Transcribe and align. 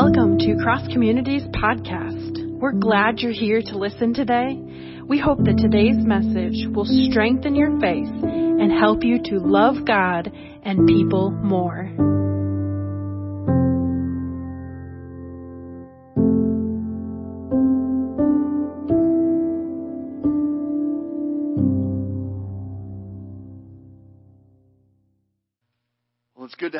Welcome 0.00 0.38
to 0.38 0.54
Cross 0.62 0.86
Communities 0.92 1.42
Podcast. 1.48 2.60
We're 2.60 2.70
glad 2.70 3.18
you're 3.18 3.32
here 3.32 3.60
to 3.60 3.76
listen 3.76 4.14
today. 4.14 4.56
We 5.04 5.18
hope 5.18 5.38
that 5.38 5.58
today's 5.58 5.96
message 5.98 6.68
will 6.72 6.86
strengthen 7.10 7.56
your 7.56 7.80
faith 7.80 8.06
and 8.06 8.70
help 8.70 9.02
you 9.02 9.20
to 9.24 9.40
love 9.40 9.84
God 9.84 10.30
and 10.62 10.86
people 10.86 11.32
more. 11.32 12.17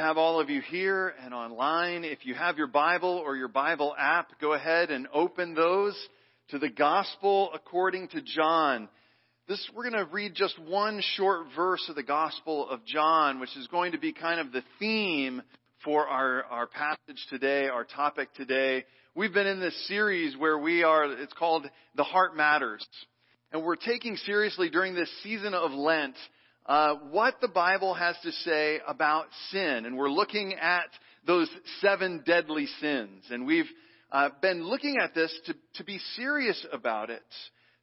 Have 0.09 0.17
all 0.17 0.41
of 0.41 0.49
you 0.49 0.63
here 0.63 1.13
and 1.23 1.35
online. 1.35 2.03
If 2.03 2.25
you 2.25 2.33
have 2.33 2.57
your 2.57 2.67
Bible 2.67 3.23
or 3.23 3.37
your 3.37 3.49
Bible 3.49 3.95
app, 3.99 4.41
go 4.41 4.55
ahead 4.55 4.91
and 4.91 5.07
open 5.13 5.53
those 5.53 5.95
to 6.49 6.59
the 6.59 6.71
Gospel 6.71 7.51
according 7.53 8.09
to 8.09 8.23
John. 8.23 8.89
This, 9.49 9.63
we're 9.77 9.91
going 9.91 10.03
to 10.03 10.11
read 10.11 10.35
just 10.35 10.59
one 10.61 11.03
short 11.17 11.49
verse 11.55 11.85
of 11.91 11.95
the 11.95 12.03
Gospel 12.03 12.71
of 12.71 12.87
John, 12.87 13.39
which 13.39 13.55
is 13.55 13.67
going 13.67 13.93
to 13.93 13.99
be 13.99 14.15
kind 14.15 14.41
of 14.41 14.51
the 14.51 14.63
theme 14.79 15.43
for 15.85 16.07
our, 16.07 16.43
our 16.45 16.67
passage 16.67 17.23
today, 17.29 17.67
our 17.69 17.85
topic 17.85 18.33
today. 18.33 18.87
We've 19.15 19.35
been 19.35 19.47
in 19.47 19.61
this 19.61 19.77
series 19.89 20.35
where 20.39 20.57
we 20.57 20.85
are, 20.85 21.05
it's 21.05 21.35
called 21.35 21.69
The 21.97 22.05
Heart 22.05 22.35
Matters. 22.35 22.87
And 23.53 23.63
we're 23.63 23.77
taking 23.77 24.17
seriously 24.17 24.71
during 24.71 24.95
this 24.95 25.11
season 25.23 25.53
of 25.53 25.73
Lent 25.73 26.17
uh, 26.69 26.97
what 27.11 27.41
the 27.41 27.49
Bible 27.49 27.95
has 27.95 28.15
to 28.23 28.31
say 28.31 28.81
about 28.87 29.27
sin. 29.51 29.87
And 29.87 29.97
we're 29.97 30.11
looking 30.11 30.55
at 30.55 30.89
those 31.27 31.49
seven 31.81 32.23
deadly 32.25 32.67
sins. 32.81 33.25
And 33.31 33.47
we've 33.47 33.69
uh, 34.13 34.29
been 34.41 34.63
looking 34.63 34.97
at 35.03 35.15
this 35.15 35.35
to, 35.47 35.55
to 35.75 35.85
be 35.85 35.99
serious 36.15 36.65
about 36.71 37.09
it, 37.11 37.23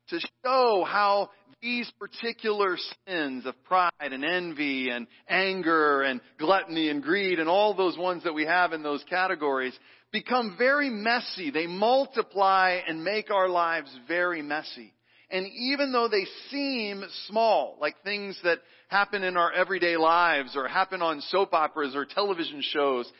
to 0.09 0.19
show 0.44 0.86
how 0.88 1.31
these 1.61 1.91
particular 2.00 2.78
sins 3.08 3.45
of 3.47 3.56
pride 3.63 3.91
and 4.00 4.23
envy 4.23 4.89
and 4.89 5.08
anger 5.28 6.03
and 6.03 6.22
gluttony 6.38 6.89
and 6.89 7.02
greed 7.02 7.39
and 7.39 7.50
all 7.50 7.73
those 7.73 7.97
ones 7.97 8.23
that 8.23 8.33
we 8.33 8.45
have 8.45 8.72
in 8.72 8.83
those 8.83 9.03
categories 9.09 9.78
become 10.11 10.56
very 10.58 10.91
messy. 10.91 11.50
They 11.50 11.66
multiply 11.66 12.80
and 12.88 13.03
make 13.03 13.31
our 13.31 13.50
lives 13.50 13.89
very 14.08 14.44
messy. 14.44 14.94
And 15.30 15.48
even 15.48 15.92
though 15.92 16.08
they 16.08 16.26
seem 16.52 17.04
small, 17.28 17.78
like 17.81 17.95
things 18.04 18.40
that 18.44 18.59
happen 18.88 19.23
in 19.23 19.38
our 19.38 19.52
everyday 19.52 19.98
lives 19.98 20.56
or 20.56 20.68
happen 20.68 21.02
on 21.02 21.22
soap 21.22 21.54
operas 21.54 21.95
or 21.95 22.06
television 22.06 22.62
shows, 22.62 23.12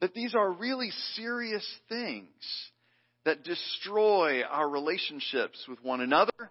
that 0.00 0.14
these 0.14 0.34
are 0.34 0.52
really 0.52 0.90
serious 1.14 1.66
things 1.88 2.28
that 3.24 3.42
destroy 3.42 4.42
our 4.42 4.68
relationships 4.68 5.64
with 5.68 5.82
one 5.82 6.00
another, 6.00 6.50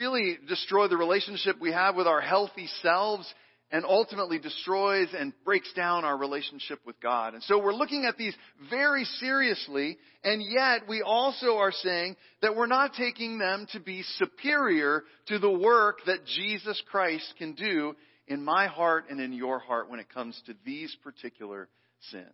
really 0.00 0.36
destroy 0.48 0.88
the 0.88 0.96
relationship 0.96 1.56
we 1.60 1.72
have 1.72 1.94
with 1.94 2.06
our 2.06 2.20
healthy 2.20 2.68
selves, 2.82 3.32
and 3.70 3.84
ultimately 3.84 4.38
destroys 4.38 5.08
and 5.16 5.32
breaks 5.44 5.70
down 5.74 6.04
our 6.04 6.16
relationship 6.16 6.80
with 6.86 6.98
God. 7.00 7.34
And 7.34 7.42
so 7.42 7.62
we're 7.62 7.74
looking 7.74 8.06
at 8.06 8.16
these 8.16 8.34
very 8.70 9.04
seriously, 9.04 9.98
and 10.24 10.42
yet 10.42 10.88
we 10.88 11.02
also 11.02 11.58
are 11.58 11.72
saying 11.72 12.16
that 12.40 12.56
we're 12.56 12.66
not 12.66 12.94
taking 12.94 13.38
them 13.38 13.66
to 13.72 13.80
be 13.80 14.02
superior 14.16 15.04
to 15.26 15.38
the 15.38 15.50
work 15.50 15.98
that 16.06 16.24
Jesus 16.24 16.82
Christ 16.90 17.34
can 17.36 17.52
do 17.52 17.94
in 18.26 18.42
my 18.42 18.66
heart 18.66 19.06
and 19.10 19.20
in 19.20 19.32
your 19.32 19.58
heart 19.58 19.90
when 19.90 20.00
it 20.00 20.12
comes 20.12 20.40
to 20.46 20.54
these 20.64 20.94
particular 21.02 21.68
sins. 22.10 22.26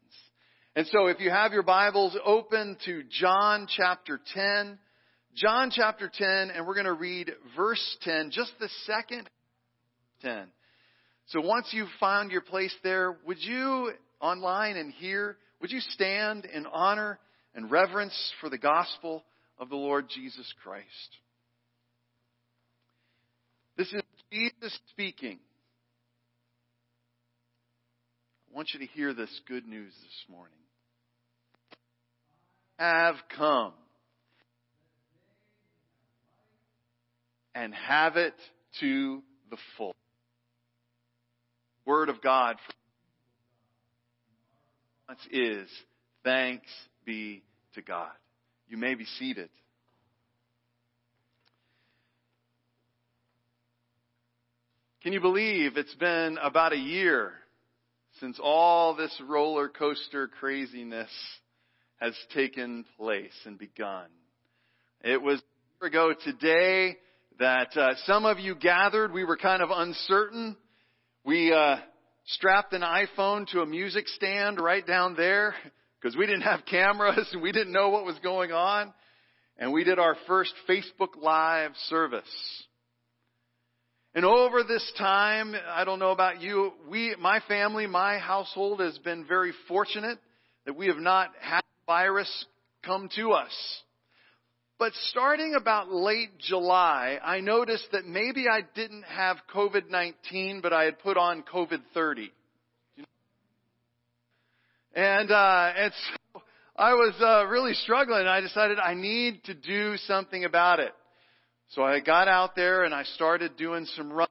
And 0.76 0.86
so 0.88 1.06
if 1.06 1.20
you 1.20 1.30
have 1.30 1.52
your 1.52 1.62
Bibles 1.62 2.16
open 2.24 2.76
to 2.84 3.02
John 3.10 3.66
chapter 3.68 4.20
10, 4.34 4.78
John 5.36 5.70
chapter 5.72 6.10
10, 6.12 6.50
and 6.50 6.66
we're 6.66 6.74
going 6.74 6.86
to 6.86 6.92
read 6.92 7.32
verse 7.56 7.96
10, 8.02 8.30
just 8.32 8.52
the 8.60 8.68
second 8.86 9.28
10. 10.22 10.46
So 11.26 11.40
once 11.40 11.68
you've 11.72 11.88
found 11.98 12.30
your 12.30 12.42
place 12.42 12.74
there, 12.82 13.16
would 13.26 13.38
you, 13.40 13.92
online 14.20 14.76
and 14.76 14.92
here, 14.92 15.36
would 15.60 15.70
you 15.70 15.80
stand 15.80 16.44
in 16.44 16.66
honor 16.66 17.18
and 17.54 17.70
reverence 17.70 18.32
for 18.40 18.50
the 18.50 18.58
gospel 18.58 19.24
of 19.58 19.70
the 19.70 19.76
Lord 19.76 20.08
Jesus 20.08 20.52
Christ? 20.62 20.86
This 23.76 23.92
is 23.92 24.02
Jesus 24.30 24.78
speaking. 24.90 25.38
I 28.52 28.56
want 28.56 28.68
you 28.72 28.80
to 28.80 28.86
hear 28.86 29.14
this 29.14 29.40
good 29.48 29.66
news 29.66 29.92
this 29.92 30.24
morning. 30.30 30.54
Have 32.78 33.16
come 33.36 33.72
and 37.54 37.74
have 37.74 38.16
it 38.16 38.34
to 38.80 39.22
the 39.50 39.56
full. 39.76 39.94
Word 41.86 42.08
of 42.08 42.22
God 42.22 42.56
is 45.30 45.68
thanks 46.22 46.70
be 47.04 47.42
to 47.74 47.82
God. 47.82 48.10
You 48.68 48.76
may 48.76 48.94
be 48.94 49.04
seated. 49.18 49.50
Can 55.02 55.12
you 55.12 55.20
believe 55.20 55.76
it's 55.76 55.94
been 55.96 56.38
about 56.42 56.72
a 56.72 56.78
year 56.78 57.32
since 58.20 58.38
all 58.42 58.94
this 58.94 59.14
roller 59.28 59.68
coaster 59.68 60.28
craziness 60.28 61.10
has 61.96 62.14
taken 62.32 62.86
place 62.96 63.34
and 63.44 63.58
begun? 63.58 64.06
It 65.02 65.20
was 65.20 65.40
a 65.40 65.84
year 65.84 65.88
ago 65.88 66.14
today 66.24 66.96
that 67.38 67.76
uh, 67.76 67.94
some 68.06 68.24
of 68.24 68.38
you 68.38 68.54
gathered. 68.54 69.12
We 69.12 69.24
were 69.24 69.36
kind 69.36 69.62
of 69.62 69.68
uncertain 69.70 70.56
we 71.24 71.54
uh, 71.54 71.76
strapped 72.26 72.74
an 72.74 72.82
iPhone 72.82 73.46
to 73.48 73.62
a 73.62 73.66
music 73.66 74.08
stand 74.08 74.60
right 74.60 74.86
down 74.86 75.16
there 75.16 75.54
because 75.98 76.14
we 76.16 76.26
didn't 76.26 76.42
have 76.42 76.64
cameras 76.70 77.26
and 77.32 77.40
we 77.40 77.50
didn't 77.50 77.72
know 77.72 77.88
what 77.88 78.04
was 78.04 78.18
going 78.22 78.52
on. 78.52 78.92
And 79.56 79.72
we 79.72 79.84
did 79.84 79.98
our 79.98 80.16
first 80.26 80.52
Facebook 80.68 81.16
Live 81.20 81.70
service. 81.88 82.24
And 84.14 84.24
over 84.24 84.64
this 84.64 84.92
time, 84.98 85.54
I 85.68 85.84
don't 85.84 85.98
know 85.98 86.10
about 86.10 86.42
you, 86.42 86.72
we, 86.90 87.16
my 87.18 87.40
family, 87.48 87.86
my 87.86 88.18
household 88.18 88.80
has 88.80 88.98
been 88.98 89.24
very 89.26 89.52
fortunate 89.66 90.18
that 90.66 90.76
we 90.76 90.88
have 90.88 90.98
not 90.98 91.30
had 91.40 91.62
virus 91.86 92.44
come 92.84 93.08
to 93.16 93.32
us. 93.32 93.52
But 94.78 94.92
starting 95.10 95.54
about 95.54 95.92
late 95.92 96.36
July, 96.38 97.18
I 97.22 97.40
noticed 97.40 97.86
that 97.92 98.06
maybe 98.06 98.46
I 98.48 98.62
didn't 98.74 99.04
have 99.04 99.36
COVID-19, 99.54 100.62
but 100.62 100.72
I 100.72 100.84
had 100.84 100.98
put 100.98 101.16
on 101.16 101.44
COVID-30. 101.44 102.30
And, 104.96 105.30
uh, 105.30 105.72
and 105.76 105.92
so 106.34 106.42
I 106.76 106.94
was, 106.94 107.14
uh, 107.20 107.46
really 107.46 107.74
struggling. 107.74 108.26
I 108.26 108.40
decided 108.40 108.78
I 108.78 108.94
need 108.94 109.44
to 109.44 109.54
do 109.54 109.96
something 109.98 110.44
about 110.44 110.80
it. 110.80 110.92
So 111.70 111.82
I 111.82 112.00
got 112.00 112.26
out 112.26 112.56
there 112.56 112.82
and 112.84 112.92
I 112.92 113.04
started 113.04 113.56
doing 113.56 113.86
some 113.96 114.12
running. 114.12 114.28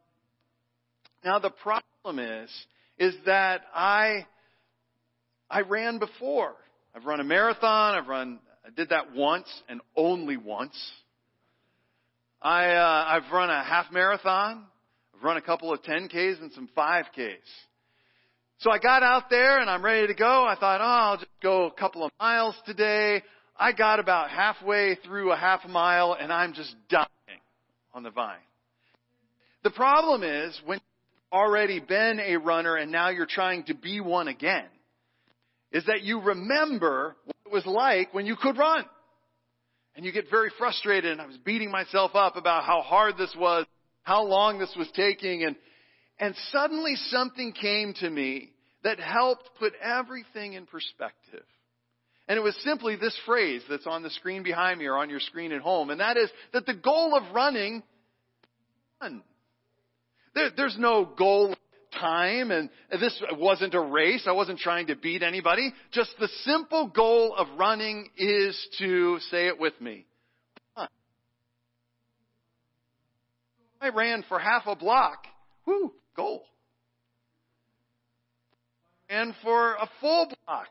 Now 1.24 1.40
the 1.40 1.52
problem 1.52 2.20
is, 2.20 2.50
is 2.98 3.16
that 3.26 3.62
I, 3.74 4.28
I 5.50 5.62
ran 5.62 6.00
before. 6.00 6.54
I've 6.94 7.06
run 7.06 7.22
a 7.22 7.24
marathon, 7.24 7.96
I've 7.96 8.08
run 8.08 8.40
I 8.66 8.70
did 8.70 8.90
that 8.90 9.14
once 9.14 9.48
and 9.68 9.82
only 9.96 10.38
once. 10.38 10.76
I, 12.42 12.72
uh, 12.72 13.06
I've 13.08 13.32
run 13.32 13.50
a 13.50 13.64
half 13.64 13.92
marathon. 13.92 14.66
I've 15.16 15.24
run 15.24 15.38
a 15.38 15.42
couple 15.42 15.74
of 15.74 15.82
10Ks 15.84 16.42
and 16.42 16.52
some 16.54 16.70
5Ks. 16.76 17.36
So 18.60 18.72
I 18.72 18.80
got 18.80 19.04
out 19.04 19.30
there 19.30 19.60
and 19.60 19.70
I'm 19.70 19.84
ready 19.84 20.08
to 20.08 20.14
go. 20.14 20.46
I 20.46 20.56
thought, 20.56 20.80
oh, 20.80 20.84
I'll 20.84 21.18
just 21.18 21.30
go 21.42 21.66
a 21.66 21.72
couple 21.72 22.06
of 22.06 22.12
miles 22.20 22.56
today. 22.66 23.22
I 23.58 23.74
got 23.74 24.00
about 24.00 24.30
halfway 24.30 24.96
through 25.06 25.32
a 25.32 25.38
half 25.38 25.68
mile 25.68 26.18
and 26.20 26.32
I'm 26.32 26.54
just 26.54 26.74
dying 26.90 27.08
on 27.94 28.04
the 28.04 28.12
vine. 28.12 28.38
The 29.64 29.72
problem 29.72 30.24
is 30.24 30.60
when 30.66 30.78
you've 30.80 31.40
already 31.40 31.80
been 31.80 32.20
a 32.20 32.38
runner 32.38 32.76
and 32.76 32.92
now 32.92 33.10
you're 33.10 33.26
trying 33.26 33.64
to 33.66 33.74
be 33.74 34.00
one 34.00 34.28
again, 34.28 34.66
is 35.74 35.86
that 35.88 36.04
you 36.04 36.22
remember 36.22 37.16
what 37.26 37.36
it 37.46 37.52
was 37.52 37.66
like 37.66 38.14
when 38.14 38.26
you 38.26 38.36
could 38.36 38.58
run. 38.58 38.86
And 39.96 40.06
you 40.06 40.12
get 40.12 40.30
very 40.30 40.52
frustrated 40.58 41.12
and 41.12 41.22
I 41.22 41.26
was 41.26 41.38
beating 41.38 41.70
myself 41.70 42.12
up 42.14 42.36
about 42.36 42.64
how 42.64 42.82
hard 42.82 43.18
this 43.18 43.36
was, 43.38 43.66
how 44.04 44.24
long 44.24 44.60
this 44.60 44.74
was 44.78 44.90
taking 44.96 45.44
and, 45.44 45.56
and 46.20 46.36
suddenly 46.52 46.96
something 47.10 47.52
came 47.52 47.94
to 48.00 48.10
me 48.10 48.52
that 48.84 49.00
helped 49.00 49.50
put 49.60 49.74
everything 49.82 50.54
in 50.54 50.66
perspective. 50.66 51.44
And 52.28 52.38
it 52.38 52.42
was 52.42 52.56
simply 52.64 52.96
this 52.96 53.18
phrase 53.26 53.62
that's 53.70 53.88
on 53.88 54.04
the 54.04 54.10
screen 54.10 54.44
behind 54.44 54.80
me 54.80 54.86
or 54.86 54.98
on 54.98 55.10
your 55.10 55.20
screen 55.20 55.52
at 55.52 55.62
home, 55.62 55.90
and 55.90 56.00
that 56.00 56.16
is 56.16 56.30
that 56.54 56.66
the 56.66 56.74
goal 56.74 57.18
of 57.18 57.34
running, 57.36 57.84
run. 59.02 59.22
There, 60.34 60.50
there's 60.56 60.78
no 60.80 61.06
goal 61.06 61.54
time 62.00 62.52
and 62.52 62.70
this 62.92 63.22
wasn't 63.34 63.74
a 63.74 63.80
race. 63.80 64.24
I 64.28 64.32
wasn't 64.32 64.60
trying 64.60 64.88
to 64.88 64.96
beat 64.96 65.24
anybody. 65.24 65.74
Just 65.92 66.12
the 66.20 66.30
simple 66.44 66.88
goal 66.88 67.36
of 67.36 67.48
running 67.58 68.10
is 68.18 68.68
to, 68.80 69.20
say 69.32 69.48
it 69.48 69.60
with 69.60 69.80
me. 69.80 70.06
I 73.84 73.90
ran 73.90 74.24
for 74.30 74.40
half 74.40 74.64
a 74.66 74.78
block. 74.78 75.26
Whoo, 75.66 75.92
goal. 76.16 76.46
And 79.10 79.36
for 79.44 79.74
a 79.74 79.90
full 80.00 80.32
block. 80.46 80.70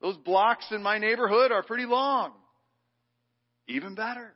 Those 0.00 0.16
blocks 0.16 0.66
in 0.70 0.82
my 0.82 0.98
neighborhood 0.98 1.52
are 1.52 1.62
pretty 1.62 1.84
long. 1.84 2.32
Even 3.68 3.94
better. 3.94 4.32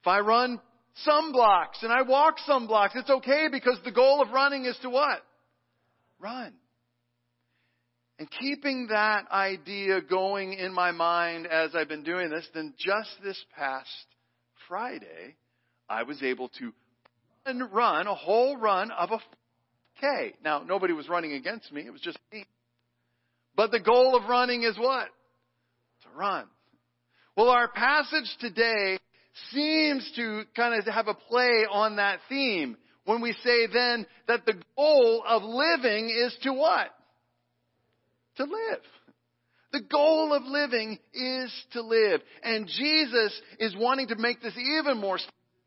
If 0.00 0.06
I 0.06 0.20
run 0.20 0.60
some 0.96 1.32
blocks 1.32 1.82
and 1.82 1.92
I 1.92 2.02
walk 2.02 2.36
some 2.46 2.66
blocks, 2.66 2.94
it's 2.96 3.10
okay 3.10 3.48
because 3.50 3.78
the 3.84 3.92
goal 3.92 4.22
of 4.22 4.30
running 4.30 4.64
is 4.64 4.76
to 4.82 4.90
what? 4.90 5.20
Run. 6.18 6.52
And 8.18 8.28
keeping 8.30 8.88
that 8.90 9.30
idea 9.30 10.02
going 10.02 10.52
in 10.52 10.74
my 10.74 10.90
mind 10.90 11.46
as 11.46 11.74
I've 11.74 11.88
been 11.88 12.02
doing 12.02 12.28
this, 12.28 12.46
then 12.52 12.74
just 12.78 13.10
this 13.24 13.42
past 13.56 13.88
Friday, 14.68 15.36
I 15.88 16.02
was 16.02 16.22
able 16.22 16.50
to 16.58 16.72
run 17.72 18.06
a 18.06 18.14
whole 18.14 18.58
run 18.58 18.90
of 18.90 19.10
a 19.10 19.18
K. 20.00 20.34
Now, 20.44 20.62
nobody 20.62 20.92
was 20.92 21.08
running 21.08 21.32
against 21.32 21.72
me. 21.72 21.82
It 21.86 21.92
was 21.92 22.00
just 22.02 22.18
me. 22.32 22.44
But 23.56 23.70
the 23.70 23.80
goal 23.80 24.16
of 24.16 24.28
running 24.28 24.62
is 24.62 24.78
what? 24.78 25.08
To 26.02 26.08
run. 26.14 26.46
Well, 27.36 27.48
our 27.48 27.68
passage 27.68 28.36
today 28.40 28.98
seems 29.52 30.10
to 30.16 30.44
kind 30.56 30.78
of 30.78 30.92
have 30.92 31.08
a 31.08 31.14
play 31.14 31.66
on 31.70 31.96
that 31.96 32.20
theme 32.28 32.76
when 33.04 33.20
we 33.20 33.32
say 33.44 33.66
then 33.72 34.06
that 34.28 34.46
the 34.46 34.60
goal 34.76 35.24
of 35.26 35.42
living 35.42 36.10
is 36.10 36.36
to 36.42 36.52
what? 36.52 36.88
To 38.36 38.44
live. 38.44 38.82
The 39.72 39.82
goal 39.82 40.32
of 40.32 40.42
living 40.44 40.98
is 41.12 41.52
to 41.72 41.82
live. 41.82 42.20
And 42.42 42.66
Jesus 42.66 43.40
is 43.58 43.76
wanting 43.76 44.08
to 44.08 44.16
make 44.16 44.42
this 44.42 44.56
even 44.56 44.98
more 44.98 45.18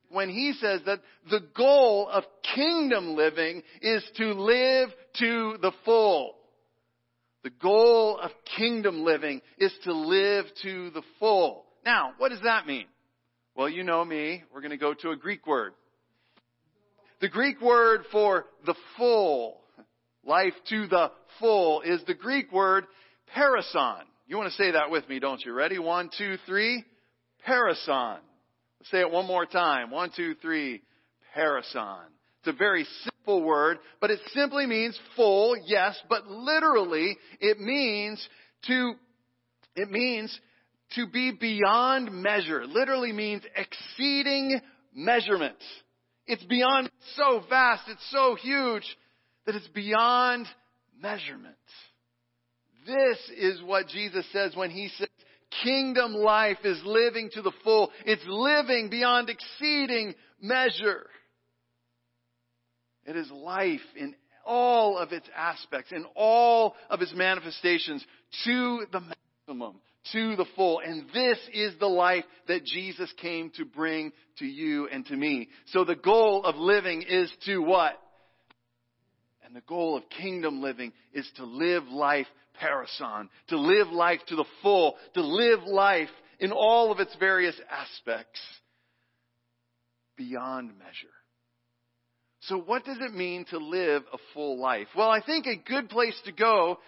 when 0.09 0.29
he 0.29 0.53
says 0.59 0.81
that 0.85 0.99
the 1.29 1.41
goal 1.55 2.07
of 2.09 2.23
kingdom 2.55 3.15
living 3.15 3.63
is 3.81 4.03
to 4.17 4.33
live 4.33 4.89
to 5.19 5.57
the 5.61 5.71
full. 5.85 6.35
The 7.43 7.49
goal 7.49 8.19
of 8.19 8.31
kingdom 8.57 9.03
living 9.03 9.41
is 9.57 9.73
to 9.83 9.93
live 9.93 10.45
to 10.63 10.91
the 10.91 11.01
full. 11.19 11.65
Now, 11.85 12.13
what 12.17 12.29
does 12.29 12.41
that 12.43 12.67
mean? 12.67 12.85
Well, 13.55 13.69
you 13.69 13.83
know 13.83 14.03
me. 14.03 14.43
We're 14.51 14.61
going 14.61 14.71
to 14.71 14.77
go 14.77 14.95
to 14.95 15.11
a 15.11 15.15
Greek 15.15 15.45
word. 15.45 15.73
The 17.21 17.29
Greek 17.29 17.61
word 17.61 18.01
for 18.11 18.45
the 18.65 18.73
full, 18.97 19.61
life 20.25 20.53
to 20.69 20.87
the 20.87 21.11
full, 21.39 21.81
is 21.81 22.01
the 22.07 22.15
Greek 22.15 22.51
word 22.51 22.85
perisson. 23.33 24.05
You 24.27 24.37
want 24.37 24.49
to 24.49 24.55
say 24.55 24.71
that 24.71 24.89
with 24.89 25.07
me, 25.07 25.19
don't 25.19 25.43
you? 25.45 25.53
Ready? 25.53 25.77
One, 25.77 26.09
two, 26.17 26.37
three. 26.47 26.83
Perisson. 27.45 28.17
Let's 28.79 28.89
say 28.89 29.01
it 29.01 29.11
one 29.11 29.27
more 29.27 29.45
time. 29.45 29.91
One, 29.91 30.09
two, 30.15 30.33
three. 30.41 30.81
Perisson. 31.35 32.09
It's 32.39 32.55
a 32.55 32.57
very 32.57 32.87
simple 33.03 33.43
word, 33.43 33.77
but 34.01 34.09
it 34.09 34.19
simply 34.33 34.65
means 34.65 34.99
full, 35.15 35.55
yes, 35.65 35.97
but 36.09 36.27
literally 36.27 37.15
it 37.39 37.59
means 37.59 38.27
to, 38.67 38.93
it 39.75 39.89
means 39.89 40.37
to 40.95 41.07
be 41.07 41.31
beyond 41.31 42.11
measure 42.11 42.65
literally 42.65 43.11
means 43.11 43.43
exceeding 43.55 44.59
measurement. 44.93 45.57
It's 46.25 46.43
beyond 46.43 46.89
so 47.15 47.43
vast, 47.49 47.83
it's 47.89 48.11
so 48.11 48.35
huge 48.35 48.85
that 49.45 49.55
it's 49.55 49.67
beyond 49.69 50.47
measurement. 50.99 51.55
This 52.85 53.17
is 53.37 53.61
what 53.61 53.87
Jesus 53.87 54.25
says 54.31 54.55
when 54.55 54.69
he 54.69 54.89
says 54.97 55.07
kingdom 55.63 56.13
life 56.13 56.57
is 56.63 56.81
living 56.83 57.29
to 57.33 57.41
the 57.41 57.51
full. 57.63 57.91
It's 58.05 58.23
living 58.27 58.89
beyond 58.89 59.29
exceeding 59.29 60.15
measure. 60.41 61.05
It 63.05 63.15
is 63.15 63.29
life 63.31 63.81
in 63.95 64.15
all 64.45 64.97
of 64.97 65.11
its 65.11 65.27
aspects, 65.35 65.91
in 65.91 66.05
all 66.15 66.75
of 66.89 67.01
its 67.01 67.13
manifestations 67.13 68.03
to 68.45 68.85
the 68.91 69.01
maximum, 69.01 69.79
to 70.11 70.35
the 70.35 70.45
full. 70.55 70.79
And 70.79 71.05
this 71.13 71.37
is 71.53 71.73
the 71.79 71.87
life 71.87 72.25
that 72.47 72.65
Jesus 72.65 73.11
came 73.21 73.51
to 73.51 73.65
bring 73.65 74.11
to 74.39 74.45
you 74.45 74.87
and 74.87 75.05
to 75.07 75.15
me. 75.15 75.49
So 75.67 75.85
the 75.85 75.95
goal 75.95 76.43
of 76.43 76.55
living 76.55 77.03
is 77.03 77.31
to 77.45 77.59
what? 77.59 77.99
And 79.45 79.55
the 79.55 79.61
goal 79.61 79.95
of 79.97 80.09
kingdom 80.09 80.61
living 80.61 80.93
is 81.13 81.29
to 81.37 81.45
live 81.45 81.87
life 81.87 82.27
perisson, 82.59 83.29
to 83.47 83.57
live 83.57 83.89
life 83.89 84.19
to 84.27 84.35
the 84.35 84.45
full, 84.61 84.95
to 85.13 85.21
live 85.21 85.63
life 85.63 86.09
in 86.39 86.51
all 86.51 86.91
of 86.91 86.99
its 86.99 87.15
various 87.19 87.55
aspects 87.69 88.39
beyond 90.17 90.77
measure. 90.77 91.07
So 92.41 92.57
what 92.57 92.83
does 92.83 92.97
it 92.99 93.13
mean 93.13 93.45
to 93.51 93.57
live 93.57 94.03
a 94.11 94.17
full 94.33 94.59
life? 94.59 94.87
Well, 94.95 95.09
I 95.09 95.21
think 95.21 95.45
a 95.45 95.55
good 95.55 95.89
place 95.89 96.19
to 96.25 96.33
go 96.33 96.79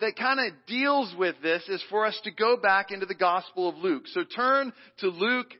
that 0.00 0.16
kind 0.16 0.40
of 0.40 0.52
deals 0.66 1.14
with 1.16 1.36
this 1.42 1.62
is 1.68 1.82
for 1.90 2.06
us 2.06 2.18
to 2.24 2.30
go 2.30 2.56
back 2.56 2.90
into 2.90 3.06
the 3.06 3.14
Gospel 3.14 3.68
of 3.68 3.76
Luke. 3.76 4.04
So 4.08 4.24
turn 4.24 4.72
to 4.98 5.08
Luke 5.08 5.52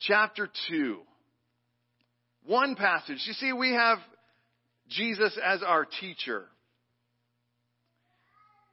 chapter 0.00 0.48
2. 0.68 0.98
One 2.46 2.76
passage. 2.76 3.22
You 3.26 3.34
see, 3.34 3.52
we 3.52 3.72
have 3.72 3.98
Jesus 4.88 5.38
as 5.44 5.62
our 5.62 5.86
teacher. 6.00 6.44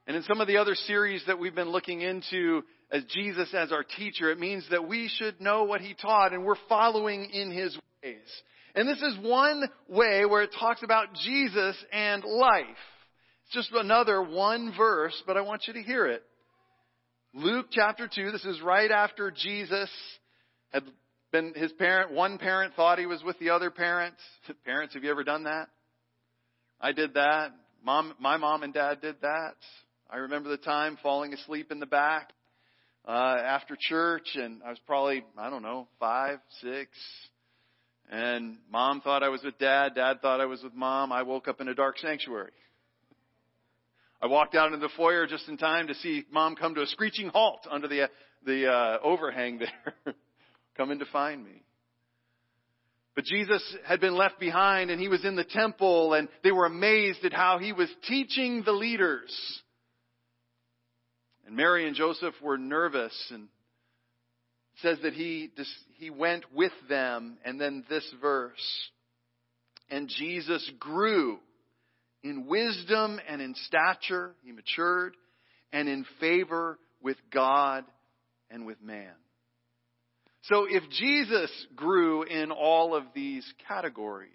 And 0.08 0.16
in 0.16 0.24
some 0.24 0.40
of 0.40 0.48
the 0.48 0.58
other 0.58 0.76
series 0.76 1.24
that 1.28 1.40
we've 1.40 1.56
been 1.56 1.70
looking 1.70 2.02
into 2.02 2.64
as 2.92 3.04
Jesus 3.06 3.54
as 3.54 3.72
our 3.72 3.84
teacher, 3.84 4.32
it 4.32 4.40
means 4.40 4.66
that 4.70 4.88
we 4.88 5.10
should 5.18 5.42
know 5.42 5.64
what 5.64 5.82
he 5.82 5.94
taught 5.94 6.32
and 6.32 6.46
we're 6.46 6.56
following 6.70 7.26
in 7.32 7.52
his 7.52 7.78
ways. 8.04 8.44
And 8.76 8.88
this 8.88 9.02
is 9.02 9.18
one 9.22 9.64
way 9.90 10.26
where 10.26 10.44
it 10.44 10.52
talks 10.58 10.84
about 10.84 11.08
Jesus 11.24 11.76
and 11.92 12.24
life. 12.24 12.64
Just 13.52 13.72
another 13.74 14.22
one 14.22 14.74
verse, 14.76 15.22
but 15.26 15.38
I 15.38 15.42
want 15.42 15.64
you 15.68 15.74
to 15.74 15.82
hear 15.82 16.08
it. 16.08 16.24
Luke 17.34 17.68
chapter 17.72 18.10
2, 18.14 18.32
this 18.32 18.46
is 18.46 18.62
right 18.62 18.90
after 18.90 19.32
Jesus 19.32 19.90
had 20.72 20.84
been, 21.32 21.54
his 21.54 21.72
parent, 21.74 22.12
one 22.12 22.38
parent 22.38 22.74
thought 22.76 22.98
he 22.98 23.06
was 23.06 23.22
with 23.24 23.38
the 23.40 23.50
other 23.50 23.70
parent. 23.70 24.16
Parents, 24.66 24.94
have 24.94 25.04
you 25.04 25.12
ever 25.12 25.24
done 25.24 25.44
that? 25.44 25.68
I 26.80 26.92
did 26.92 27.14
that. 27.16 27.52
Mom, 27.84 28.14
my 28.20 28.38
mom 28.38 28.64
and 28.64 28.74
dad 28.74 29.02
did 29.02 29.18
that. 29.22 29.56
I 30.10 30.18
remember 30.18 30.50
the 30.50 30.58
time 30.58 30.98
falling 31.04 31.34
asleep 31.34 31.72
in 31.72 31.80
the 31.80 31.86
back 31.86 32.32
uh, 33.08 33.12
after 33.12 33.78
church, 33.80 34.28
and 34.36 34.62
I 34.64 34.70
was 34.70 34.80
probably 34.86 35.24
I 35.38 35.50
don't 35.50 35.62
know 35.62 35.88
five, 36.00 36.40
six, 36.62 36.90
and 38.12 38.58
mom 38.72 39.02
thought 39.02 39.24
I 39.24 39.30
was 39.30 39.44
with 39.44 39.58
dad, 39.58 39.96
dad 39.96 40.22
thought 40.22 40.42
I 40.42 40.46
was 40.46 40.64
with 40.64 40.74
mom. 40.74 41.12
I 41.12 41.24
woke 41.24 41.48
up 41.48 41.62
in 41.62 41.68
a 41.68 41.76
dark 41.76 41.98
sanctuary. 42.00 42.52
I 44.22 44.28
walked 44.28 44.56
out 44.56 44.68
into 44.68 44.80
the 44.80 44.94
foyer 44.96 45.28
just 45.28 45.48
in 45.48 45.58
time 45.58 45.88
to 45.88 45.96
see 45.96 46.24
mom 46.32 46.56
come 46.56 46.76
to 46.76 46.82
a 46.82 46.88
screeching 46.88 47.30
halt 47.30 47.68
under 47.70 47.88
the, 47.88 48.10
the 48.46 48.72
uh, 48.72 48.98
overhang 49.04 49.60
there, 49.60 50.16
coming 50.78 51.00
to 51.00 51.06
find 51.06 51.44
me. 51.44 51.64
But 53.16 53.24
Jesus 53.24 53.64
had 53.86 54.02
been 54.02 54.16
left 54.16 54.40
behind 54.40 54.92
and 54.92 55.00
he 55.00 55.08
was 55.08 55.24
in 55.24 55.36
the 55.36 55.46
temple 55.46 56.14
and 56.14 56.28
they 56.44 56.52
were 56.52 56.66
amazed 56.66 57.24
at 57.24 57.34
how 57.34 57.60
he 57.60 57.72
was 57.72 57.90
teaching 58.08 58.64
the 58.66 58.74
leaders. 58.74 59.34
And 61.46 61.56
Mary 61.56 61.88
and 61.88 61.96
Joseph 61.96 62.34
were 62.42 62.58
nervous 62.58 63.14
and 63.32 63.48
says 64.82 64.98
that 65.04 65.14
he, 65.14 65.50
he 65.98 66.10
went 66.10 66.44
with 66.54 66.74
them 66.90 67.38
and 67.46 67.60
then 67.60 67.86
this 67.90 68.06
verse. 68.22 68.90
And 69.90 70.10
Jesus 70.10 70.70
grew 70.80 71.40
in 72.26 72.48
wisdom 72.48 73.20
and 73.30 73.40
in 73.40 73.54
stature, 73.68 74.34
he 74.44 74.52
matured, 74.52 75.16
and 75.72 75.88
in 75.88 76.06
favor 76.20 76.80
with 77.02 77.18
God 77.32 77.86
and 78.50 78.66
with 78.66 78.82
man. 78.82 79.14
So 80.44 80.66
if 80.68 80.84
Jesus 80.90 81.52
grew 81.76 82.24
in 82.24 82.52
all 82.52 82.96
of 82.96 83.04
these 83.14 83.46
categories, 83.68 84.30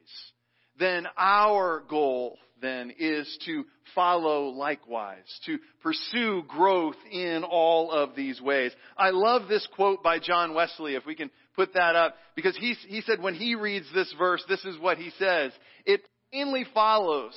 then 0.79 1.07
our 1.19 1.83
goal 1.89 2.39
then 2.63 2.93
is 2.99 3.39
to 3.47 3.65
follow 3.95 4.49
likewise, 4.49 5.25
to 5.47 5.59
pursue 5.83 6.43
growth 6.47 6.97
in 7.11 7.43
all 7.43 7.91
of 7.91 8.15
these 8.15 8.41
ways. 8.41 8.71
I 8.97 9.11
love 9.11 9.49
this 9.49 9.67
quote 9.75 10.03
by 10.03 10.19
John 10.19 10.55
Wesley, 10.55 10.95
if 10.95 11.07
we 11.07 11.15
can 11.15 11.31
put 11.57 11.75
that 11.75 11.97
up, 11.97 12.15
because 12.37 12.57
he, 12.57 12.75
he 12.87 13.01
said 13.01 13.21
when 13.21 13.35
he 13.35 13.55
reads 13.55 13.87
this 13.95 14.15
verse, 14.19 14.45
this 14.49 14.65
is 14.65 14.79
what 14.79 14.99
he 14.99 15.11
says. 15.19 15.53
It 15.87 16.03
plainly 16.31 16.67
follows 16.73 17.33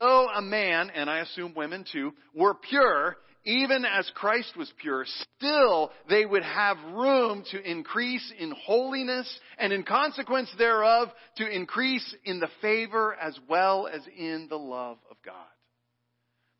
though 0.00 0.28
a 0.28 0.42
man, 0.42 0.90
and 0.90 1.08
I 1.08 1.18
assume 1.18 1.54
women 1.54 1.84
too, 1.90 2.12
were 2.34 2.54
pure, 2.54 3.16
even 3.46 3.84
as 3.84 4.10
Christ 4.14 4.56
was 4.56 4.72
pure, 4.80 5.06
still 5.36 5.92
they 6.08 6.26
would 6.26 6.42
have 6.42 6.76
room 6.92 7.44
to 7.52 7.70
increase 7.70 8.32
in 8.38 8.50
holiness 8.50 9.40
and 9.56 9.72
in 9.72 9.84
consequence 9.84 10.52
thereof 10.58 11.08
to 11.36 11.48
increase 11.48 12.14
in 12.24 12.40
the 12.40 12.48
favor 12.60 13.14
as 13.14 13.38
well 13.48 13.86
as 13.86 14.02
in 14.18 14.48
the 14.50 14.58
love 14.58 14.98
of 15.10 15.16
God. 15.24 15.34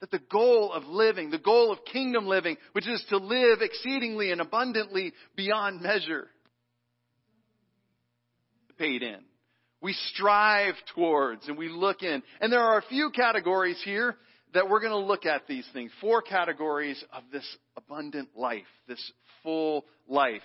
That 0.00 0.12
the 0.12 0.20
goal 0.30 0.72
of 0.72 0.84
living, 0.84 1.30
the 1.30 1.38
goal 1.38 1.72
of 1.72 1.84
kingdom 1.84 2.26
living, 2.26 2.56
which 2.72 2.86
is 2.86 3.04
to 3.08 3.16
live 3.16 3.62
exceedingly 3.62 4.30
and 4.30 4.40
abundantly 4.40 5.12
beyond 5.34 5.80
measure, 5.80 6.28
paid 8.78 9.02
in. 9.02 9.20
We 9.80 9.92
strive 10.14 10.74
towards 10.94 11.48
and 11.48 11.58
we 11.58 11.68
look 11.68 12.02
in. 12.02 12.22
And 12.40 12.52
there 12.52 12.60
are 12.60 12.78
a 12.78 12.82
few 12.82 13.10
categories 13.10 13.80
here 13.84 14.16
that 14.54 14.68
we're 14.68 14.80
going 14.80 14.92
to 14.92 14.98
look 14.98 15.26
at 15.26 15.46
these 15.46 15.66
things. 15.72 15.90
Four 16.00 16.22
categories 16.22 17.02
of 17.12 17.24
this 17.32 17.46
abundant 17.76 18.30
life, 18.34 18.64
this 18.88 19.12
full 19.42 19.84
life. 20.08 20.42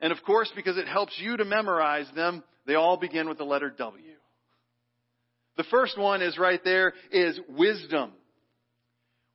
And 0.00 0.12
of 0.12 0.22
course, 0.24 0.50
because 0.54 0.76
it 0.76 0.86
helps 0.86 1.18
you 1.18 1.36
to 1.36 1.44
memorize 1.44 2.06
them, 2.14 2.44
they 2.66 2.74
all 2.74 2.96
begin 2.96 3.28
with 3.28 3.38
the 3.38 3.44
letter 3.44 3.70
W. 3.76 4.04
The 5.56 5.64
first 5.64 5.98
one 5.98 6.22
is 6.22 6.38
right 6.38 6.60
there 6.62 6.92
is 7.10 7.38
wisdom. 7.48 8.12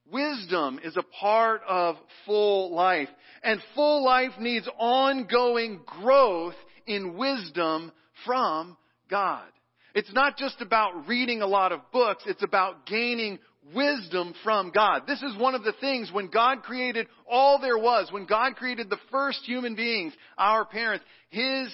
Wisdom 0.10 0.80
is 0.84 0.96
a 0.96 1.04
part 1.20 1.62
of 1.68 1.96
full 2.26 2.74
life. 2.74 3.10
And 3.44 3.60
full 3.76 4.06
life 4.06 4.32
needs 4.40 4.68
ongoing 4.78 5.82
growth 5.86 6.56
in 6.88 7.18
wisdom 7.18 7.92
from 8.26 8.78
God. 9.14 9.46
It's 9.94 10.12
not 10.12 10.38
just 10.38 10.60
about 10.60 11.08
reading 11.08 11.44
a 11.44 11.48
lot 11.48 11.72
of 11.72 11.92
books, 11.92 12.24
it's 12.26 12.42
about 12.42 12.88
gaining 12.88 13.38
wisdom 13.76 14.34
from 14.44 14.72
God. 14.72 15.04
This 15.06 15.22
is 15.22 15.38
one 15.38 15.54
of 15.54 15.64
the 15.64 15.76
things 15.80 16.12
when 16.12 16.32
God 16.32 16.64
created 16.64 17.06
all 17.30 17.60
there 17.62 17.78
was, 17.78 18.12
when 18.12 18.26
God 18.26 18.56
created 18.56 18.90
the 18.90 18.98
first 19.12 19.42
human 19.46 19.76
beings, 19.76 20.14
our 20.36 20.66
parents, 20.66 21.06
His 21.30 21.72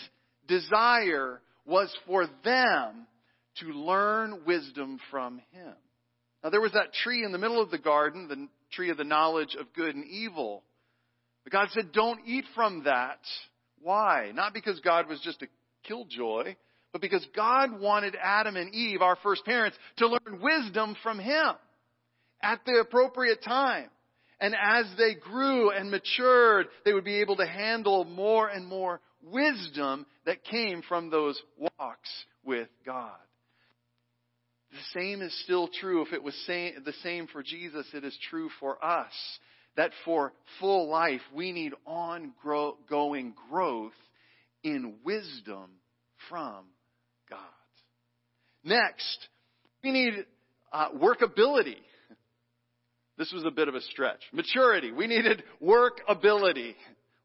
desire 0.50 1.40
was 1.66 1.96
for 2.06 2.28
them 2.44 3.08
to 3.62 3.68
learn 3.68 4.42
wisdom 4.46 5.00
from 5.10 5.42
Him. 5.54 5.74
Now 6.44 6.50
there 6.50 6.60
was 6.60 6.74
that 6.74 6.92
tree 6.92 7.24
in 7.24 7.32
the 7.32 7.38
middle 7.38 7.62
of 7.62 7.72
the 7.72 7.78
garden, 7.78 8.28
the 8.28 8.50
tree 8.74 8.90
of 8.90 8.98
the 8.98 9.06
knowledge 9.06 9.56
of 9.58 9.72
good 9.74 9.96
and 9.96 10.04
evil. 10.04 10.62
But 11.46 11.54
God 11.54 11.70
said, 11.72 11.94
don't 11.94 12.20
eat 12.26 12.44
from 12.54 12.84
that. 12.84 13.22
Why? 13.82 14.34
Not 14.36 14.54
because 14.54 14.82
God 14.82 15.08
was 15.08 15.22
just 15.22 15.42
a 15.42 15.48
killjoy, 15.88 16.56
but 16.92 17.02
because 17.02 17.26
God 17.36 17.80
wanted 17.80 18.16
Adam 18.22 18.56
and 18.56 18.74
Eve, 18.74 19.02
our 19.02 19.18
first 19.22 19.46
parents, 19.46 19.78
to 19.98 20.08
learn 20.08 20.42
wisdom 20.42 20.96
from 21.04 21.20
Him 21.20 21.52
at 22.42 22.62
the 22.66 22.80
appropriate 22.80 23.44
time. 23.44 23.90
And 24.42 24.56
as 24.56 24.86
they 24.98 25.16
grew 25.16 25.70
and 25.72 25.92
matured, 25.92 26.68
they 26.86 26.94
would 26.94 27.04
be 27.04 27.20
able 27.22 27.36
to 27.38 27.46
handle 27.46 28.06
more 28.06 28.48
and 28.48 28.66
more 28.66 29.02
wisdom 29.22 30.06
that 30.26 30.46
came 30.46 30.82
from 30.88 31.10
those 31.10 31.40
walks 31.58 32.10
with 32.44 32.70
God. 32.86 33.18
The 34.72 35.00
same 35.00 35.22
is 35.22 35.38
still 35.44 35.68
true. 35.68 36.06
If 36.06 36.14
it 36.14 36.24
was 36.24 36.36
the 36.48 36.94
same 37.04 37.28
for 37.28 37.44
Jesus, 37.44 37.86
it 37.94 38.04
is 38.04 38.18
true 38.30 38.50
for 38.60 38.84
us. 38.84 39.12
That 39.76 39.92
for 40.06 40.34
full 40.60 40.90
life, 40.90 41.22
we 41.34 41.52
need 41.52 41.74
ongoing 41.86 43.34
growth 43.50 43.94
in 44.64 44.96
wisdom 45.04 45.72
from 46.30 46.66
God. 47.30 47.40
Next, 48.64 49.28
we 49.84 49.92
need 49.92 50.14
uh, 50.72 50.90
workability. 50.92 51.78
This 53.18 53.32
was 53.34 53.44
a 53.46 53.52
bit 53.52 53.68
of 53.68 53.76
a 53.76 53.82
stretch. 53.82 54.22
Maturity. 54.32 54.92
We 54.92 55.08
needed 55.08 55.44
workability. 55.62 56.76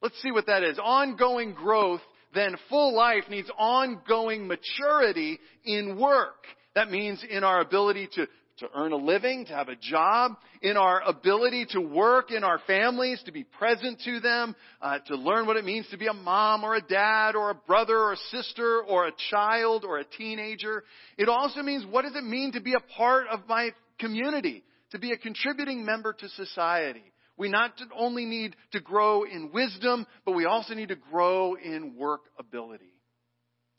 Let's 0.03 0.21
see 0.23 0.33
what 0.33 0.47
that 0.47 0.63
is. 0.63 0.79
Ongoing 0.83 1.55
growth, 1.55 2.01
then 2.35 2.57
full 2.69 2.95
life 2.95 3.25
needs 3.31 3.51
ongoing 3.57 4.47
maturity 4.47 5.39
in 5.65 5.99
work. 5.99 6.47
That 6.75 6.91
means 6.91 7.25
in 7.29 7.45
our 7.45 7.61
ability 7.61 8.09
to 8.15 8.27
to 8.59 8.69
earn 8.75 8.93
a 8.93 8.97
living, 8.97 9.47
to 9.47 9.53
have 9.53 9.69
a 9.69 9.77
job, 9.77 10.33
in 10.63 10.77
our 10.77 11.01
ability 11.03 11.67
to 11.71 11.81
work 11.81 12.31
in 12.31 12.45
our 12.45 12.61
families, 12.67 13.21
to 13.25 13.33
be 13.33 13.45
present 13.45 14.01
to 14.05 14.21
them, 14.21 14.55
uh, 14.81 14.99
to 15.07 15.17
learn 15.17 15.47
what 15.47 15.57
it 15.57 15.65
means 15.65 15.87
to 15.91 15.99
be 15.99 16.07
a 16.07 16.13
mom 16.13 16.63
or 16.65 16.77
a 16.77 16.81
dad 16.81 17.35
or 17.35 17.51
a 17.51 17.55
brother 17.55 17.97
or 17.97 18.13
a 18.13 18.17
sister 18.31 18.83
or 18.83 19.07
a 19.07 19.13
child 19.31 19.85
or 19.85 19.99
a 19.99 20.05
teenager. 20.05 20.85
It 21.19 21.29
also 21.29 21.63
means 21.63 21.85
what 21.85 22.03
does 22.03 22.15
it 22.15 22.25
mean 22.25 22.53
to 22.53 22.61
be 22.61 22.75
a 22.75 22.97
part 22.97 23.27
of 23.29 23.41
my 23.49 23.71
community, 23.99 24.63
to 24.93 24.99
be 24.99 25.13
a 25.13 25.17
contributing 25.17 25.85
member 25.85 26.13
to 26.13 26.29
society. 26.31 27.03
We 27.37 27.49
not 27.49 27.73
only 27.97 28.25
need 28.27 28.55
to 28.73 28.81
grow 28.81 29.25
in 29.25 29.51
wisdom, 29.53 30.07
but 30.25 30.33
we 30.33 30.45
also 30.45 30.75
need 30.75 30.91
to 30.91 30.97
grow 30.97 31.55
in 31.55 31.97
work 31.97 32.21
ability. 32.39 32.93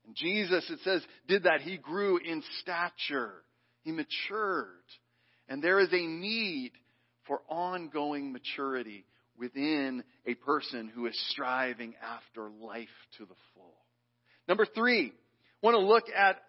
And 0.06 0.16
Jesus, 0.16 0.70
it 0.70 0.80
says, 0.84 1.02
did 1.28 1.44
that. 1.44 1.62
He 1.62 1.78
grew 1.78 2.18
in 2.18 2.44
stature 2.62 3.45
he 3.86 3.92
matured. 3.92 4.68
And 5.48 5.64
there 5.64 5.80
is 5.80 5.94
a 5.94 6.06
need 6.06 6.72
for 7.28 7.42
ongoing 7.48 8.34
maturity 8.34 9.06
within 9.38 10.04
a 10.26 10.34
person 10.34 10.92
who 10.94 11.06
is 11.06 11.18
striving 11.30 11.94
after 12.02 12.50
life 12.50 12.88
to 13.18 13.26
the 13.26 13.36
full. 13.54 13.74
Number 14.48 14.66
three, 14.66 15.14
want 15.62 15.76
to 15.76 15.80
look 15.80 16.06
at 16.16 16.42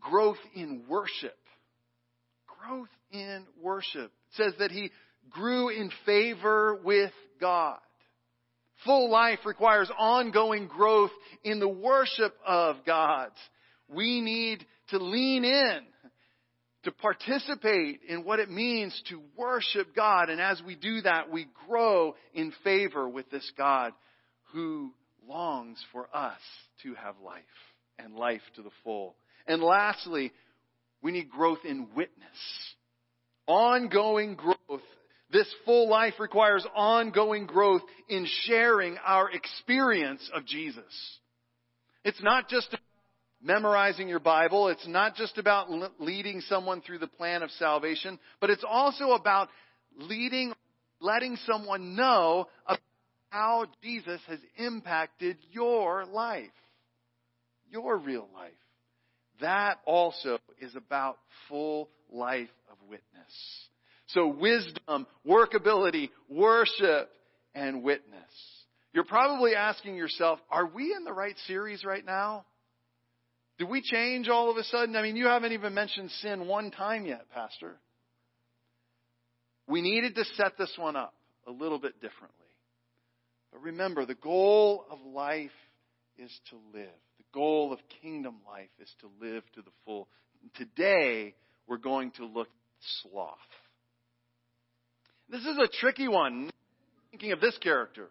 growth 0.00 0.38
in 0.54 0.84
worship. 0.88 1.38
Growth 2.46 2.88
in 3.12 3.44
worship. 3.62 4.10
It 4.30 4.36
says 4.42 4.52
that 4.58 4.72
he 4.72 4.90
grew 5.30 5.68
in 5.68 5.90
favor 6.04 6.80
with 6.84 7.12
God. 7.40 7.78
Full 8.84 9.10
life 9.10 9.40
requires 9.44 9.90
ongoing 9.96 10.66
growth 10.66 11.10
in 11.44 11.60
the 11.60 11.68
worship 11.68 12.34
of 12.44 12.76
God. 12.84 13.30
We 13.88 14.20
need 14.20 14.64
to 14.88 14.98
lean 14.98 15.44
in 15.44 15.78
to 16.86 16.92
participate 16.92 18.00
in 18.08 18.22
what 18.24 18.38
it 18.38 18.48
means 18.48 19.02
to 19.08 19.20
worship 19.36 19.88
God. 19.94 20.30
And 20.30 20.40
as 20.40 20.62
we 20.64 20.76
do 20.76 21.00
that, 21.00 21.32
we 21.32 21.48
grow 21.68 22.14
in 22.32 22.52
favor 22.62 23.08
with 23.08 23.28
this 23.28 23.50
God 23.58 23.92
who 24.52 24.92
longs 25.28 25.84
for 25.90 26.08
us 26.14 26.38
to 26.84 26.94
have 26.94 27.16
life 27.24 27.42
and 27.98 28.14
life 28.14 28.40
to 28.54 28.62
the 28.62 28.70
full. 28.84 29.16
And 29.48 29.60
lastly, 29.60 30.30
we 31.02 31.10
need 31.10 31.28
growth 31.28 31.64
in 31.64 31.88
witness. 31.96 32.14
Ongoing 33.48 34.36
growth. 34.36 34.82
This 35.32 35.52
full 35.64 35.88
life 35.88 36.14
requires 36.20 36.64
ongoing 36.72 37.46
growth 37.46 37.82
in 38.08 38.28
sharing 38.44 38.96
our 39.04 39.28
experience 39.28 40.30
of 40.32 40.46
Jesus. 40.46 40.84
It's 42.04 42.22
not 42.22 42.48
just 42.48 42.76
memorizing 43.42 44.08
your 44.08 44.20
Bible. 44.20 44.68
It's 44.68 44.86
not 44.86 45.14
just 45.16 45.38
about 45.38 45.68
leading 45.98 46.40
someone 46.42 46.80
through 46.80 46.98
the 46.98 47.06
plan 47.06 47.42
of 47.42 47.50
salvation, 47.52 48.18
but 48.40 48.50
it's 48.50 48.64
also 48.68 49.10
about 49.10 49.48
leading, 49.96 50.52
letting 51.00 51.36
someone 51.46 51.96
know 51.96 52.48
about 52.66 52.80
how 53.30 53.66
Jesus 53.82 54.20
has 54.28 54.38
impacted 54.56 55.36
your 55.52 56.06
life, 56.06 56.50
your 57.70 57.98
real 57.98 58.28
life. 58.34 58.52
That 59.40 59.78
also 59.84 60.38
is 60.60 60.74
about 60.74 61.18
full 61.48 61.90
life 62.10 62.48
of 62.70 62.76
witness. 62.88 63.02
So 64.08 64.28
wisdom, 64.28 65.06
workability, 65.26 66.10
worship, 66.28 67.10
and 67.54 67.82
witness. 67.82 68.14
You're 68.92 69.04
probably 69.04 69.54
asking 69.54 69.96
yourself, 69.96 70.38
are 70.50 70.66
we 70.66 70.94
in 70.96 71.04
the 71.04 71.12
right 71.12 71.36
series 71.46 71.84
right 71.84 72.04
now? 72.04 72.46
Did 73.58 73.68
we 73.70 73.80
change 73.80 74.28
all 74.28 74.50
of 74.50 74.56
a 74.56 74.64
sudden? 74.64 74.96
I 74.96 75.02
mean, 75.02 75.16
you 75.16 75.26
haven't 75.26 75.52
even 75.52 75.72
mentioned 75.72 76.10
sin 76.22 76.46
one 76.46 76.70
time 76.70 77.06
yet, 77.06 77.22
Pastor. 77.32 77.76
We 79.66 79.80
needed 79.80 80.14
to 80.14 80.24
set 80.36 80.58
this 80.58 80.72
one 80.76 80.94
up 80.94 81.14
a 81.46 81.50
little 81.50 81.78
bit 81.78 81.94
differently. 82.00 82.46
But 83.52 83.62
remember, 83.62 84.04
the 84.04 84.14
goal 84.14 84.84
of 84.90 84.98
life 85.04 85.50
is 86.18 86.30
to 86.50 86.56
live. 86.74 86.88
The 87.18 87.24
goal 87.32 87.72
of 87.72 87.78
kingdom 88.02 88.36
life 88.46 88.68
is 88.80 88.92
to 89.00 89.10
live 89.20 89.42
to 89.54 89.62
the 89.62 89.70
full. 89.84 90.08
Today, 90.54 91.34
we're 91.66 91.78
going 91.78 92.10
to 92.12 92.26
look 92.26 92.48
at 92.48 93.10
sloth. 93.10 93.38
This 95.28 95.40
is 95.40 95.56
a 95.58 95.68
tricky 95.80 96.08
one. 96.08 96.50
Thinking 97.10 97.32
of 97.32 97.40
this 97.40 97.56
character. 97.58 98.08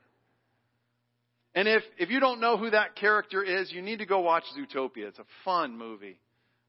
And 1.55 1.69
if, 1.69 1.83
if 1.97 2.09
you 2.09 2.19
don't 2.19 2.41
know 2.41 2.57
who 2.57 2.69
that 2.71 2.95
character 2.97 3.41
is, 3.41 3.71
you 3.71 3.81
need 3.81 4.00
to 4.00 4.05
go 4.05 4.19
watch 4.19 4.43
Zootopia. 4.57 5.07
It's 5.07 5.19
a 5.19 5.25
fun 5.45 5.77
movie. 5.77 6.19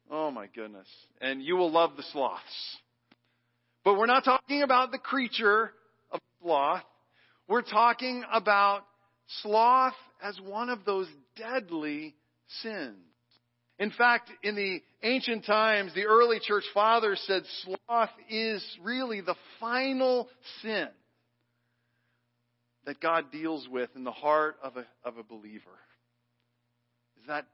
Oh 0.09 0.31
my 0.31 0.47
goodness. 0.47 0.87
And 1.19 1.43
you 1.43 1.57
will 1.57 1.69
love 1.69 1.91
the 1.97 2.03
sloths. 2.13 2.77
But 3.83 3.97
we're 3.97 4.05
not 4.05 4.23
talking 4.23 4.63
about 4.63 4.91
the 4.91 4.97
creature 4.97 5.73
of 6.09 6.21
sloth. 6.41 6.83
We're 7.49 7.63
talking 7.63 8.23
about 8.31 8.83
sloth 9.41 9.93
as 10.23 10.39
one 10.39 10.69
of 10.69 10.85
those 10.85 11.07
deadly 11.35 12.15
sins. 12.61 12.95
In 13.79 13.91
fact, 13.91 14.31
in 14.41 14.55
the 14.55 14.81
ancient 15.03 15.45
times, 15.45 15.93
the 15.93 16.05
early 16.05 16.39
church 16.41 16.63
fathers 16.73 17.21
said 17.27 17.43
sloth 17.63 18.09
is 18.29 18.65
really 18.81 19.19
the 19.19 19.35
final 19.59 20.29
sin 20.61 20.87
that 22.87 23.01
God 23.01 23.31
deals 23.31 23.67
with 23.69 23.89
in 23.95 24.05
the 24.05 24.11
heart 24.11 24.55
of 24.63 24.77
a, 24.77 24.85
of 25.03 25.17
a 25.17 25.23
believer 25.23 25.77
is 27.19 27.27
that 27.27 27.45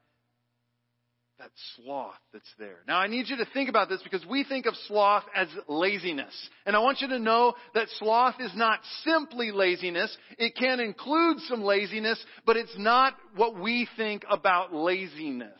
that 1.40 1.50
sloth 1.74 2.14
that's 2.32 2.48
there. 2.60 2.78
Now 2.86 2.98
I 2.98 3.08
need 3.08 3.28
you 3.28 3.36
to 3.38 3.46
think 3.52 3.68
about 3.68 3.88
this 3.88 4.00
because 4.04 4.24
we 4.24 4.44
think 4.44 4.66
of 4.66 4.74
sloth 4.86 5.24
as 5.34 5.48
laziness. 5.66 6.32
And 6.64 6.76
I 6.76 6.78
want 6.78 7.00
you 7.00 7.08
to 7.08 7.18
know 7.18 7.54
that 7.74 7.88
sloth 7.98 8.36
is 8.38 8.52
not 8.54 8.78
simply 9.02 9.50
laziness. 9.50 10.16
It 10.38 10.54
can 10.54 10.78
include 10.78 11.40
some 11.48 11.64
laziness, 11.64 12.24
but 12.46 12.56
it's 12.56 12.78
not 12.78 13.14
what 13.34 13.58
we 13.58 13.88
think 13.96 14.24
about 14.30 14.72
laziness. 14.72 15.50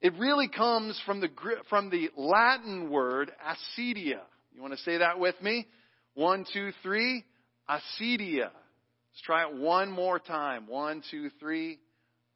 It 0.00 0.14
really 0.18 0.48
comes 0.48 1.00
from 1.06 1.20
the, 1.20 1.28
from 1.70 1.90
the 1.90 2.10
Latin 2.16 2.90
word 2.90 3.30
acedia. 3.46 4.18
You 4.52 4.60
want 4.60 4.72
to 4.72 4.80
say 4.80 4.98
that 4.98 5.20
with 5.20 5.40
me? 5.40 5.68
One, 6.14 6.44
two, 6.52 6.72
three. 6.82 7.24
Acedia. 7.68 8.50
Let's 8.50 9.22
try 9.24 9.48
it 9.48 9.56
one 9.56 9.90
more 9.90 10.18
time. 10.18 10.66
One, 10.66 11.02
two, 11.10 11.30
three. 11.40 11.78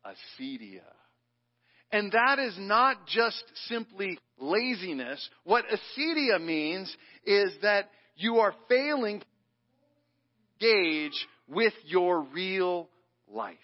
Acedia. 0.05 0.83
And 1.93 2.11
that 2.13 2.39
is 2.39 2.55
not 2.59 3.07
just 3.07 3.45
simply 3.69 4.19
laziness. 4.39 5.29
What 5.45 5.65
acedia 5.67 6.41
means 6.41 6.95
is 7.25 7.53
that 7.63 7.91
you 8.17 8.39
are 8.39 8.55
failing 8.69 9.21
to 9.21 9.27
engage 10.67 11.27
with 11.49 11.75
your 11.85 12.23
real 12.23 12.89
life. 13.29 13.57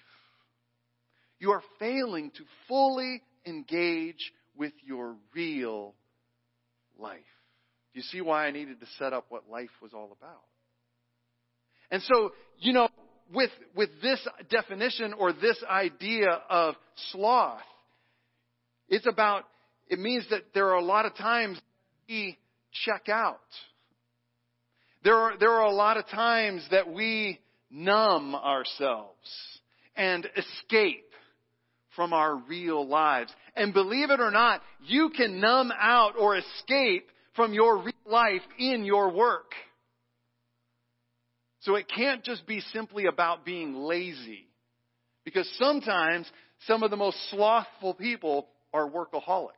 You 1.40 1.52
are 1.52 1.62
failing 1.78 2.30
to 2.32 2.44
fully 2.66 3.22
engage 3.46 4.32
with 4.56 4.72
your 4.84 5.16
real 5.34 5.94
life. 6.98 7.18
Do 7.94 8.00
you 8.00 8.02
see 8.02 8.20
why 8.20 8.46
I 8.46 8.50
needed 8.50 8.80
to 8.80 8.86
set 8.98 9.12
up 9.12 9.26
what 9.28 9.48
life 9.48 9.70
was 9.80 9.94
all 9.94 10.16
about? 10.20 10.42
And 11.90 12.02
so, 12.02 12.32
you 12.58 12.72
know, 12.72 12.88
with, 13.32 13.50
with 13.74 13.90
this 14.02 14.26
definition 14.50 15.12
or 15.12 15.32
this 15.32 15.62
idea 15.68 16.28
of 16.48 16.74
sloth, 17.12 17.60
it's 18.88 19.06
about, 19.06 19.44
it 19.88 19.98
means 19.98 20.26
that 20.30 20.42
there 20.54 20.68
are 20.68 20.78
a 20.78 20.84
lot 20.84 21.06
of 21.06 21.14
times 21.16 21.60
we 22.08 22.38
check 22.84 23.08
out. 23.08 23.40
There 25.04 25.16
are, 25.16 25.38
there 25.38 25.52
are 25.52 25.66
a 25.66 25.74
lot 25.74 25.96
of 25.96 26.06
times 26.08 26.66
that 26.70 26.92
we 26.92 27.38
numb 27.70 28.34
ourselves 28.34 29.28
and 29.94 30.26
escape 30.36 31.04
from 31.94 32.12
our 32.12 32.36
real 32.36 32.86
lives. 32.86 33.32
And 33.56 33.74
believe 33.74 34.10
it 34.10 34.20
or 34.20 34.30
not, 34.30 34.62
you 34.86 35.10
can 35.10 35.40
numb 35.40 35.72
out 35.78 36.12
or 36.18 36.36
escape 36.36 37.08
from 37.34 37.52
your 37.52 37.78
real 37.78 37.92
life 38.06 38.42
in 38.58 38.84
your 38.84 39.12
work. 39.12 39.52
So 41.60 41.74
it 41.74 41.86
can't 41.94 42.22
just 42.24 42.46
be 42.46 42.60
simply 42.72 43.06
about 43.06 43.44
being 43.44 43.74
lazy. 43.74 44.46
Because 45.24 45.50
sometimes 45.58 46.30
some 46.66 46.82
of 46.82 46.90
the 46.90 46.96
most 46.96 47.18
slothful 47.30 47.94
people 47.94 48.48
are 48.72 48.88
workaholics. 48.88 49.50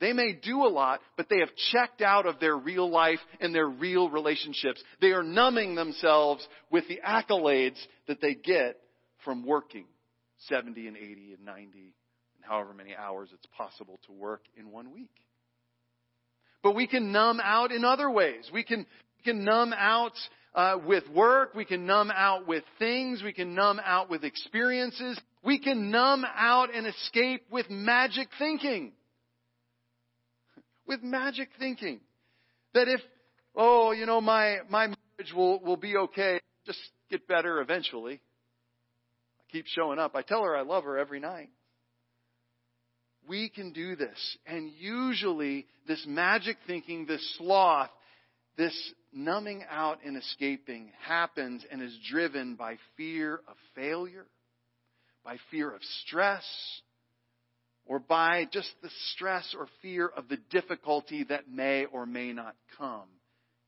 They 0.00 0.12
may 0.14 0.32
do 0.32 0.64
a 0.64 0.68
lot, 0.68 1.00
but 1.16 1.28
they 1.28 1.40
have 1.40 1.50
checked 1.72 2.00
out 2.00 2.26
of 2.26 2.40
their 2.40 2.56
real 2.56 2.90
life 2.90 3.18
and 3.38 3.54
their 3.54 3.68
real 3.68 4.08
relationships. 4.08 4.82
They 5.00 5.12
are 5.12 5.22
numbing 5.22 5.74
themselves 5.74 6.46
with 6.70 6.88
the 6.88 7.00
accolades 7.06 7.78
that 8.08 8.20
they 8.20 8.34
get 8.34 8.78
from 9.24 9.44
working 9.44 9.84
70 10.48 10.86
and 10.88 10.96
80 10.96 11.34
and 11.34 11.44
90 11.44 11.62
and 11.68 11.92
however 12.40 12.72
many 12.72 12.96
hours 12.96 13.28
it's 13.34 13.46
possible 13.56 14.00
to 14.06 14.12
work 14.12 14.40
in 14.56 14.70
one 14.70 14.92
week. 14.92 15.10
But 16.62 16.74
we 16.74 16.86
can 16.86 17.12
numb 17.12 17.40
out 17.42 17.70
in 17.70 17.84
other 17.84 18.10
ways. 18.10 18.50
We 18.52 18.64
can, 18.64 18.86
we 19.20 19.32
can 19.32 19.44
numb 19.44 19.74
out 19.76 20.12
uh, 20.54 20.78
with 20.86 21.08
work. 21.10 21.54
We 21.54 21.64
can 21.64 21.84
numb 21.84 22.10
out 22.10 22.46
with 22.46 22.64
things. 22.78 23.22
We 23.22 23.32
can 23.32 23.54
numb 23.54 23.80
out 23.84 24.08
with 24.08 24.24
experiences. 24.24 25.18
We 25.44 25.58
can 25.58 25.90
numb 25.90 26.24
out 26.34 26.74
and 26.74 26.86
escape 26.86 27.42
with 27.50 27.68
magic 27.68 28.28
thinking. 28.38 28.92
With 30.86 31.02
magic 31.02 31.50
thinking. 31.58 32.00
That 32.72 32.88
if, 32.88 33.00
oh, 33.54 33.92
you 33.92 34.06
know, 34.06 34.20
my, 34.20 34.58
my 34.70 34.86
marriage 34.86 35.34
will, 35.34 35.60
will 35.60 35.76
be 35.76 35.96
okay, 35.96 36.40
just 36.66 36.78
get 37.10 37.28
better 37.28 37.60
eventually. 37.60 38.14
I 38.14 39.52
keep 39.52 39.66
showing 39.66 39.98
up. 39.98 40.14
I 40.14 40.22
tell 40.22 40.44
her 40.44 40.56
I 40.56 40.62
love 40.62 40.84
her 40.84 40.96
every 40.96 41.20
night. 41.20 41.50
We 43.28 43.50
can 43.50 43.72
do 43.72 43.96
this. 43.96 44.38
And 44.46 44.70
usually, 44.78 45.66
this 45.86 46.02
magic 46.08 46.56
thinking, 46.66 47.04
this 47.06 47.36
sloth, 47.36 47.90
this 48.56 48.74
numbing 49.12 49.64
out 49.70 49.98
and 50.04 50.16
escaping 50.16 50.92
happens 51.06 51.64
and 51.70 51.82
is 51.82 51.96
driven 52.10 52.54
by 52.54 52.76
fear 52.96 53.40
of 53.48 53.56
failure 53.74 54.26
by 55.24 55.36
fear 55.50 55.70
of 55.70 55.82
stress, 56.06 56.44
or 57.86 57.98
by 57.98 58.46
just 58.52 58.70
the 58.82 58.90
stress 59.12 59.54
or 59.58 59.66
fear 59.82 60.06
of 60.06 60.28
the 60.28 60.38
difficulty 60.50 61.24
that 61.24 61.50
may 61.50 61.84
or 61.86 62.06
may 62.06 62.32
not 62.32 62.54
come 62.78 63.08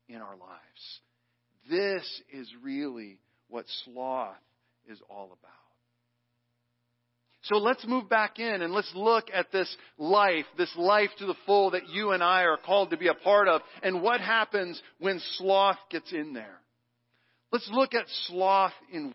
in 0.07 0.17
our 0.17 0.35
lives. 0.35 0.99
This 1.69 2.21
is 2.31 2.47
really 2.61 3.19
what 3.49 3.65
sloth 3.85 4.35
is 4.89 4.99
all 5.09 5.25
about. 5.25 5.62
So 7.43 7.57
let's 7.57 7.85
move 7.85 8.07
back 8.07 8.39
in 8.39 8.61
and 8.61 8.73
let's 8.73 8.91
look 8.95 9.25
at 9.33 9.51
this 9.51 9.73
life, 9.97 10.45
this 10.57 10.73
life 10.77 11.09
to 11.19 11.25
the 11.25 11.35
full 11.45 11.71
that 11.71 11.89
you 11.89 12.11
and 12.11 12.23
I 12.23 12.43
are 12.43 12.57
called 12.57 12.91
to 12.91 12.97
be 12.97 13.07
a 13.07 13.13
part 13.13 13.49
of, 13.49 13.61
and 13.81 14.01
what 14.01 14.21
happens 14.21 14.81
when 14.99 15.21
sloth 15.37 15.77
gets 15.89 16.11
in 16.13 16.33
there. 16.33 16.59
Let's 17.51 17.69
look 17.71 17.93
at 17.93 18.05
sloth 18.27 18.73
in 18.91 19.13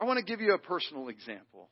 I 0.00 0.06
want 0.06 0.18
to 0.18 0.24
give 0.24 0.40
you 0.40 0.54
a 0.54 0.58
personal 0.58 1.08
example. 1.08 1.68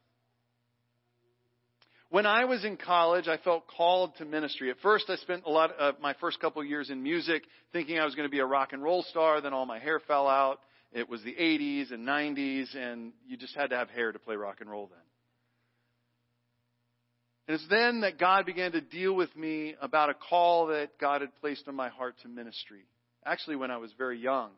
When 2.10 2.26
I 2.26 2.44
was 2.44 2.62
in 2.62 2.76
college, 2.76 3.26
I 3.26 3.38
felt 3.38 3.66
called 3.66 4.16
to 4.16 4.26
ministry. 4.26 4.70
At 4.70 4.78
first, 4.80 5.06
I 5.08 5.16
spent 5.16 5.44
a 5.46 5.50
lot 5.50 5.72
of 5.78 5.98
my 6.00 6.14
first 6.20 6.38
couple 6.38 6.60
of 6.60 6.68
years 6.68 6.90
in 6.90 7.02
music 7.02 7.42
thinking 7.72 7.98
I 7.98 8.04
was 8.04 8.14
going 8.14 8.28
to 8.28 8.30
be 8.30 8.40
a 8.40 8.46
rock 8.46 8.74
and 8.74 8.82
roll 8.82 9.02
star. 9.04 9.40
Then 9.40 9.54
all 9.54 9.64
my 9.64 9.78
hair 9.78 9.98
fell 10.00 10.26
out. 10.26 10.60
It 10.92 11.08
was 11.08 11.22
the 11.22 11.34
80s 11.34 11.92
and 11.92 12.06
90s, 12.06 12.74
and 12.74 13.12
you 13.26 13.36
just 13.36 13.54
had 13.54 13.70
to 13.70 13.76
have 13.76 13.90
hair 13.90 14.10
to 14.12 14.18
play 14.18 14.36
rock 14.36 14.60
and 14.60 14.70
roll 14.70 14.86
then. 14.86 14.98
And 17.46 17.54
it's 17.54 17.68
then 17.68 18.00
that 18.02 18.18
God 18.18 18.46
began 18.46 18.72
to 18.72 18.80
deal 18.80 19.14
with 19.14 19.34
me 19.34 19.74
about 19.80 20.10
a 20.10 20.14
call 20.14 20.66
that 20.68 20.98
God 20.98 21.22
had 21.22 21.34
placed 21.36 21.66
on 21.66 21.74
my 21.74 21.88
heart 21.88 22.14
to 22.22 22.28
ministry. 22.28 22.84
Actually, 23.24 23.56
when 23.56 23.70
I 23.70 23.78
was 23.78 23.90
very 23.96 24.18
young, 24.18 24.50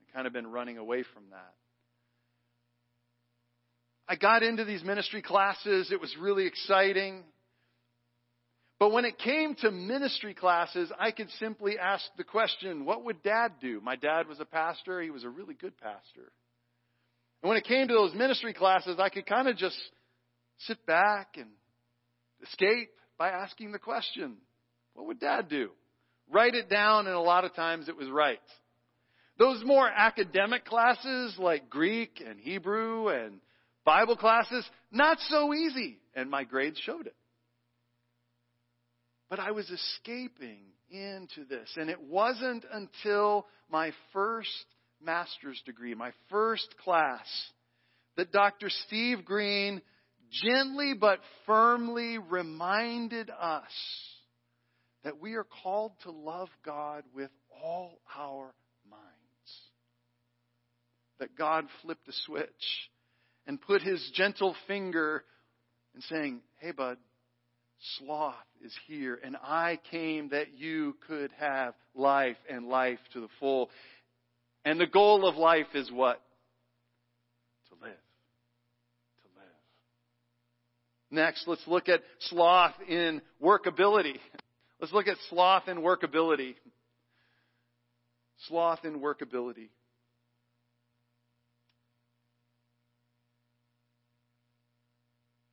I'd 0.00 0.14
kind 0.14 0.26
of 0.26 0.32
been 0.32 0.46
running 0.46 0.78
away 0.78 1.04
from 1.14 1.24
that. 1.30 1.54
I 4.08 4.14
got 4.14 4.44
into 4.44 4.64
these 4.64 4.84
ministry 4.84 5.20
classes. 5.20 5.90
It 5.90 6.00
was 6.00 6.14
really 6.20 6.46
exciting. 6.46 7.24
But 8.78 8.92
when 8.92 9.06
it 9.06 9.18
came 9.18 9.54
to 9.56 9.70
ministry 9.70 10.34
classes, 10.34 10.92
I 10.98 11.10
could 11.10 11.30
simply 11.38 11.78
ask 11.78 12.04
the 12.18 12.24
question, 12.24 12.84
what 12.84 13.04
would 13.04 13.22
dad 13.22 13.52
do? 13.60 13.80
My 13.80 13.96
dad 13.96 14.28
was 14.28 14.38
a 14.38 14.44
pastor. 14.44 15.00
He 15.00 15.10
was 15.10 15.24
a 15.24 15.30
really 15.30 15.54
good 15.54 15.76
pastor. 15.78 16.30
And 17.42 17.48
when 17.48 17.56
it 17.56 17.64
came 17.64 17.88
to 17.88 17.94
those 17.94 18.14
ministry 18.14 18.52
classes, 18.52 18.96
I 18.98 19.08
could 19.08 19.26
kind 19.26 19.48
of 19.48 19.56
just 19.56 19.78
sit 20.58 20.84
back 20.84 21.36
and 21.36 21.48
escape 22.42 22.90
by 23.18 23.30
asking 23.30 23.72
the 23.72 23.78
question, 23.78 24.36
what 24.94 25.06
would 25.06 25.20
dad 25.20 25.48
do? 25.48 25.70
Write 26.30 26.54
it 26.54 26.68
down, 26.68 27.06
and 27.06 27.14
a 27.14 27.20
lot 27.20 27.44
of 27.44 27.54
times 27.54 27.88
it 27.88 27.96
was 27.96 28.08
right. 28.10 28.40
Those 29.38 29.62
more 29.64 29.88
academic 29.88 30.64
classes 30.64 31.36
like 31.38 31.70
Greek 31.70 32.22
and 32.26 32.40
Hebrew 32.40 33.08
and 33.08 33.40
Bible 33.84 34.16
classes, 34.16 34.68
not 34.90 35.18
so 35.28 35.54
easy. 35.54 35.98
And 36.14 36.30
my 36.30 36.44
grades 36.44 36.78
showed 36.80 37.06
it. 37.06 37.14
But 39.28 39.40
I 39.40 39.50
was 39.50 39.68
escaping 39.70 40.60
into 40.90 41.44
this. 41.48 41.68
And 41.76 41.90
it 41.90 42.00
wasn't 42.00 42.64
until 42.70 43.46
my 43.70 43.92
first 44.12 44.48
master's 45.00 45.60
degree, 45.66 45.94
my 45.94 46.12
first 46.30 46.74
class, 46.84 47.26
that 48.16 48.32
Dr. 48.32 48.70
Steve 48.86 49.24
Green 49.24 49.82
gently 50.30 50.94
but 50.98 51.20
firmly 51.44 52.18
reminded 52.18 53.30
us 53.30 53.62
that 55.04 55.20
we 55.20 55.34
are 55.34 55.46
called 55.62 55.92
to 56.02 56.10
love 56.10 56.48
God 56.64 57.04
with 57.14 57.30
all 57.62 58.00
our 58.16 58.54
minds. 58.90 59.02
That 61.20 61.36
God 61.36 61.66
flipped 61.82 62.08
a 62.08 62.12
switch 62.26 62.50
and 63.46 63.60
put 63.60 63.82
his 63.82 64.10
gentle 64.14 64.56
finger 64.66 65.24
and 65.94 66.02
saying, 66.04 66.40
Hey, 66.58 66.72
bud, 66.72 66.98
sloth 67.98 68.34
is 68.64 68.74
here, 68.86 69.18
and 69.22 69.36
I 69.42 69.78
came 69.90 70.30
that 70.30 70.56
you 70.56 70.96
could 71.06 71.30
have 71.38 71.74
life 71.94 72.36
and 72.50 72.68
life 72.68 72.98
to 73.12 73.20
the 73.20 73.28
full. 73.40 73.70
And 74.64 74.80
the 74.80 74.86
goal 74.86 75.26
of 75.26 75.36
life 75.36 75.66
is 75.74 75.90
what? 75.90 76.20
To 77.68 77.74
live. 77.74 77.92
To 77.92 79.28
live. 79.38 79.46
Next, 81.10 81.46
let's 81.46 81.66
look 81.66 81.88
at 81.88 82.02
sloth 82.20 82.74
in 82.88 83.20
workability. 83.42 84.18
Let's 84.80 84.92
look 84.92 85.08
at 85.08 85.16
sloth 85.30 85.68
in 85.68 85.78
workability. 85.78 86.54
Sloth 88.48 88.84
in 88.84 89.00
workability. 89.00 89.68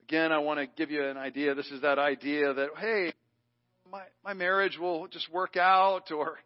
Again, 0.07 0.33
I 0.33 0.39
want 0.39 0.59
to 0.59 0.67
give 0.67 0.91
you 0.91 1.05
an 1.05 1.15
idea. 1.17 1.55
This 1.55 1.71
is 1.71 1.81
that 1.81 1.97
idea 1.97 2.53
that, 2.53 2.69
hey, 2.77 3.13
my, 3.89 4.01
my 4.23 4.33
marriage 4.33 4.77
will 4.77 5.07
just 5.07 5.31
work 5.31 5.55
out, 5.55 6.11
or 6.11 6.39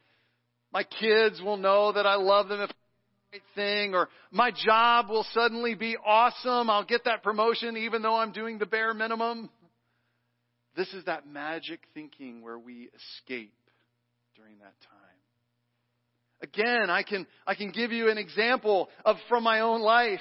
my 0.72 0.84
kids 0.84 1.42
will 1.42 1.58
know 1.58 1.92
that 1.92 2.06
I 2.06 2.16
love 2.16 2.50
them 2.50 2.62
if 2.62 2.70
right 3.34 3.42
thing, 3.56 3.96
or 3.96 4.10
my 4.32 4.52
job 4.52 5.10
will 5.10 5.26
suddenly 5.34 5.74
be 5.74 5.98
awesome. 6.06 6.70
I'll 6.70 6.86
get 6.86 7.06
that 7.06 7.24
promotion 7.24 7.78
even 7.78 8.04
though 8.04 8.16
I'm 8.16 8.32
doing 8.32 8.60
the 8.60 8.68
bare 8.68 8.94
minimum. 8.94 9.50
This 10.76 10.94
is 10.94 11.06
that 11.06 11.28
magic 11.28 11.80
thinking 11.96 12.44
where 12.44 12.60
we 12.60 12.90
escape 13.18 13.54
during 14.36 14.60
that 14.60 14.76
time. 14.88 15.08
Again, 16.44 16.92
I 16.92 17.02
can, 17.02 17.26
I 17.48 17.56
can 17.56 17.72
give 17.72 17.92
you 17.92 18.10
an 18.12 18.20
example 18.20 18.90
of 19.04 19.16
from 19.28 19.44
my 19.44 19.62
own 19.62 19.82
life. 19.82 20.20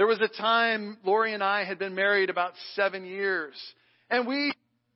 There 0.00 0.06
was 0.06 0.22
a 0.22 0.28
time 0.28 0.96
Lori 1.04 1.34
and 1.34 1.44
I 1.44 1.62
had 1.64 1.78
been 1.78 1.94
married 1.94 2.30
about 2.30 2.54
seven 2.74 3.04
years, 3.04 3.52
and 4.08 4.26
we 4.26 4.50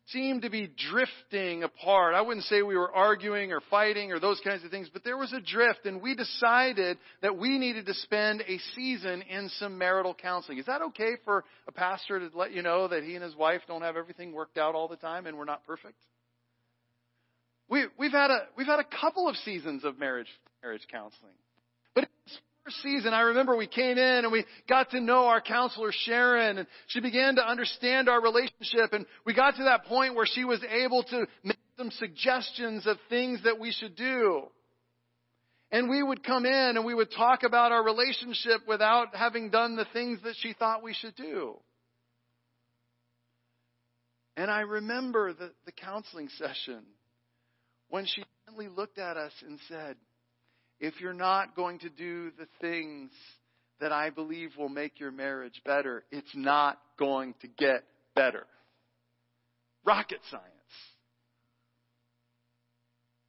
seemed 0.06 0.40
to 0.40 0.48
be 0.48 0.66
drifting 0.90 1.62
apart. 1.62 2.14
I 2.14 2.22
wouldn't 2.22 2.46
say 2.46 2.62
we 2.62 2.78
were 2.78 2.90
arguing 2.90 3.52
or 3.52 3.60
fighting 3.68 4.12
or 4.12 4.18
those 4.18 4.40
kinds 4.40 4.64
of 4.64 4.70
things, 4.70 4.88
but 4.90 5.04
there 5.04 5.18
was 5.18 5.30
a 5.34 5.42
drift, 5.42 5.84
and 5.84 6.00
we 6.00 6.14
decided 6.14 6.96
that 7.20 7.36
we 7.36 7.58
needed 7.58 7.84
to 7.84 7.92
spend 7.92 8.44
a 8.48 8.56
season 8.74 9.20
in 9.20 9.50
some 9.58 9.76
marital 9.76 10.14
counseling. 10.14 10.56
Is 10.56 10.64
that 10.64 10.80
okay 10.80 11.16
for 11.26 11.44
a 11.68 11.72
pastor 11.72 12.18
to 12.18 12.30
let 12.34 12.52
you 12.52 12.62
know 12.62 12.88
that 12.88 13.04
he 13.04 13.14
and 13.14 13.22
his 13.22 13.36
wife 13.36 13.60
don't 13.68 13.82
have 13.82 13.98
everything 13.98 14.32
worked 14.32 14.56
out 14.56 14.74
all 14.74 14.88
the 14.88 14.96
time 14.96 15.26
and 15.26 15.36
we're 15.36 15.44
not 15.44 15.66
perfect? 15.66 15.98
We, 17.68 17.84
we've 17.98 18.10
had 18.10 18.30
a 18.30 18.46
we've 18.56 18.66
had 18.66 18.80
a 18.80 18.84
couple 19.02 19.28
of 19.28 19.36
seasons 19.36 19.84
of 19.84 19.98
marriage 19.98 20.30
marriage 20.62 20.86
counseling, 20.90 21.34
but 21.94 22.08
first 22.24 22.40
season, 22.82 23.12
I 23.12 23.20
remember 23.22 23.56
we 23.56 23.66
came 23.66 23.98
in 23.98 24.24
and 24.24 24.32
we 24.32 24.44
got 24.68 24.90
to 24.90 25.00
know 25.00 25.26
our 25.26 25.40
counselor 25.40 25.90
Sharon 25.92 26.58
and 26.58 26.66
she 26.86 27.00
began 27.00 27.36
to 27.36 27.46
understand 27.46 28.08
our 28.08 28.22
relationship 28.22 28.92
and 28.92 29.06
we 29.26 29.34
got 29.34 29.56
to 29.56 29.64
that 29.64 29.84
point 29.84 30.14
where 30.14 30.26
she 30.26 30.44
was 30.44 30.62
able 30.70 31.02
to 31.04 31.26
make 31.42 31.58
some 31.76 31.90
suggestions 31.90 32.86
of 32.86 32.96
things 33.08 33.42
that 33.44 33.58
we 33.58 33.72
should 33.72 33.96
do. 33.96 34.44
And 35.70 35.90
we 35.90 36.02
would 36.02 36.22
come 36.22 36.46
in 36.46 36.76
and 36.76 36.84
we 36.84 36.94
would 36.94 37.10
talk 37.10 37.42
about 37.42 37.72
our 37.72 37.84
relationship 37.84 38.60
without 38.66 39.14
having 39.14 39.50
done 39.50 39.76
the 39.76 39.86
things 39.92 40.20
that 40.22 40.36
she 40.38 40.52
thought 40.52 40.82
we 40.82 40.94
should 40.94 41.16
do. 41.16 41.56
And 44.36 44.50
I 44.50 44.60
remember 44.60 45.32
the, 45.32 45.52
the 45.66 45.72
counseling 45.72 46.28
session 46.38 46.82
when 47.88 48.06
she 48.06 48.24
looked 48.68 48.98
at 48.98 49.16
us 49.16 49.32
and 49.46 49.58
said, 49.68 49.96
if 50.80 51.00
you're 51.00 51.12
not 51.12 51.56
going 51.56 51.78
to 51.80 51.88
do 51.88 52.30
the 52.38 52.46
things 52.60 53.10
that 53.80 53.92
I 53.92 54.10
believe 54.10 54.50
will 54.56 54.68
make 54.68 55.00
your 55.00 55.10
marriage 55.10 55.60
better, 55.64 56.04
it's 56.10 56.34
not 56.34 56.80
going 56.98 57.34
to 57.40 57.48
get 57.48 57.84
better. 58.14 58.46
Rocket 59.84 60.20
science. 60.30 60.44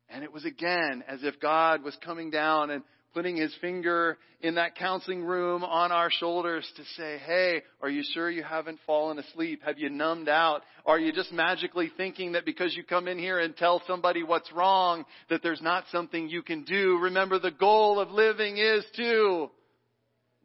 And 0.09 0.23
it 0.23 0.31
was 0.31 0.45
again 0.45 1.03
as 1.07 1.23
if 1.23 1.39
God 1.39 1.83
was 1.83 1.97
coming 2.03 2.29
down 2.29 2.69
and 2.69 2.83
putting 3.15 3.37
his 3.37 3.55
finger 3.61 4.17
in 4.41 4.55
that 4.55 4.75
counseling 4.75 5.23
room 5.23 5.63
on 5.63 5.89
our 5.93 6.09
shoulders 6.11 6.69
to 6.75 6.83
say, 6.97 7.17
hey, 7.25 7.63
are 7.81 7.89
you 7.89 8.03
sure 8.13 8.29
you 8.29 8.43
haven't 8.43 8.77
fallen 8.85 9.17
asleep? 9.17 9.61
Have 9.65 9.79
you 9.79 9.89
numbed 9.89 10.27
out? 10.27 10.63
Are 10.85 10.99
you 10.99 11.13
just 11.13 11.31
magically 11.31 11.89
thinking 11.95 12.33
that 12.33 12.43
because 12.45 12.75
you 12.75 12.83
come 12.83 13.07
in 13.07 13.17
here 13.17 13.39
and 13.39 13.55
tell 13.55 13.81
somebody 13.87 14.21
what's 14.21 14.51
wrong, 14.51 15.05
that 15.29 15.41
there's 15.41 15.61
not 15.61 15.85
something 15.93 16.27
you 16.27 16.43
can 16.43 16.65
do? 16.65 16.99
Remember, 17.03 17.39
the 17.39 17.51
goal 17.51 18.01
of 18.01 18.11
living 18.11 18.57
is 18.57 18.83
to 18.97 19.49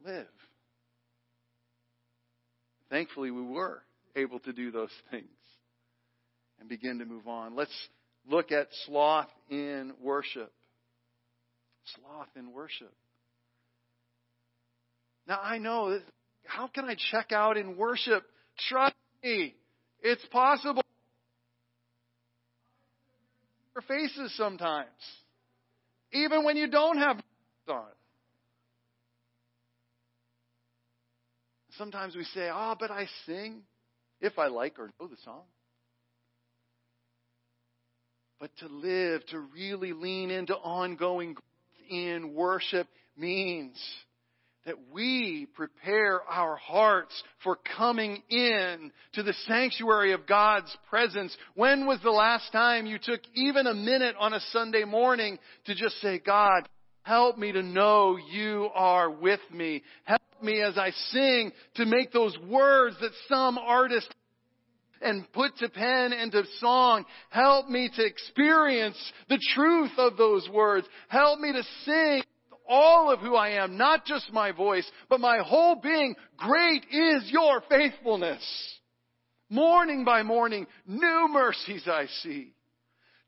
live. 0.05 0.27
Thankfully, 2.89 3.31
we 3.31 3.41
were 3.41 3.83
able 4.15 4.39
to 4.39 4.53
do 4.53 4.71
those 4.71 4.89
things 5.11 5.27
and 6.61 6.69
begin 6.69 6.99
to 6.99 7.05
move 7.05 7.27
on. 7.27 7.53
Let's 7.53 7.75
look 8.29 8.53
at 8.53 8.69
sloth 8.85 9.27
in 9.49 9.91
worship 10.01 10.53
sloth 11.95 12.29
in 12.35 12.51
worship. 12.51 12.93
Now 15.27 15.39
I 15.41 15.57
know 15.57 15.99
how 16.45 16.67
can 16.67 16.85
I 16.85 16.95
check 17.11 17.31
out 17.31 17.57
in 17.57 17.77
worship? 17.77 18.23
Trust 18.69 18.95
me, 19.23 19.55
it's 20.01 20.25
possible. 20.31 20.83
Your 23.75 23.83
faces 23.83 24.35
sometimes, 24.35 24.89
even 26.11 26.43
when 26.43 26.57
you 26.57 26.69
don't 26.69 26.97
have 26.97 27.21
on. 27.67 27.85
Sometimes 31.77 32.15
we 32.15 32.25
say, 32.25 32.49
"Oh, 32.51 32.75
but 32.77 32.91
I 32.91 33.07
sing 33.25 33.63
if 34.19 34.37
I 34.37 34.47
like 34.47 34.77
or 34.77 34.91
know 34.99 35.07
the 35.07 35.17
song." 35.23 35.45
But 38.39 38.55
to 38.57 38.67
live, 38.67 39.25
to 39.27 39.39
really 39.39 39.93
lean 39.93 40.31
into 40.31 40.55
ongoing 40.57 41.37
in 41.91 42.33
worship 42.33 42.87
means 43.17 43.77
that 44.65 44.75
we 44.91 45.47
prepare 45.55 46.21
our 46.29 46.55
hearts 46.55 47.13
for 47.43 47.57
coming 47.77 48.21
in 48.29 48.91
to 49.13 49.23
the 49.23 49.33
sanctuary 49.47 50.13
of 50.13 50.27
God's 50.27 50.75
presence. 50.89 51.35
When 51.55 51.87
was 51.87 51.99
the 52.03 52.11
last 52.11 52.51
time 52.51 52.85
you 52.85 52.99
took 53.01 53.21
even 53.33 53.67
a 53.67 53.73
minute 53.73 54.15
on 54.19 54.33
a 54.33 54.39
Sunday 54.51 54.83
morning 54.83 55.39
to 55.65 55.75
just 55.75 55.99
say, 56.01 56.19
God, 56.19 56.69
help 57.03 57.37
me 57.37 57.51
to 57.51 57.63
know 57.63 58.17
you 58.31 58.69
are 58.75 59.09
with 59.09 59.39
me. 59.51 59.81
Help 60.03 60.21
me 60.43 60.61
as 60.61 60.77
I 60.77 60.91
sing 61.09 61.51
to 61.75 61.85
make 61.85 62.11
those 62.11 62.37
words 62.47 62.95
that 63.01 63.11
some 63.27 63.57
artists 63.57 64.09
and 65.01 65.31
put 65.33 65.57
to 65.57 65.69
pen 65.69 66.13
and 66.13 66.31
to 66.31 66.43
song. 66.59 67.05
Help 67.29 67.69
me 67.69 67.89
to 67.95 68.05
experience 68.05 68.97
the 69.29 69.39
truth 69.53 69.91
of 69.97 70.17
those 70.17 70.47
words. 70.49 70.87
Help 71.09 71.39
me 71.39 71.51
to 71.53 71.63
sing 71.85 72.23
all 72.67 73.11
of 73.11 73.19
who 73.19 73.35
I 73.35 73.63
am, 73.63 73.77
not 73.77 74.05
just 74.05 74.31
my 74.31 74.51
voice, 74.51 74.89
but 75.09 75.19
my 75.19 75.39
whole 75.39 75.75
being. 75.75 76.15
Great 76.37 76.85
is 76.91 77.29
your 77.31 77.61
faithfulness. 77.69 78.41
Morning 79.49 80.05
by 80.05 80.23
morning, 80.23 80.65
new 80.87 81.27
mercies 81.29 81.83
I 81.85 82.05
see. 82.21 82.53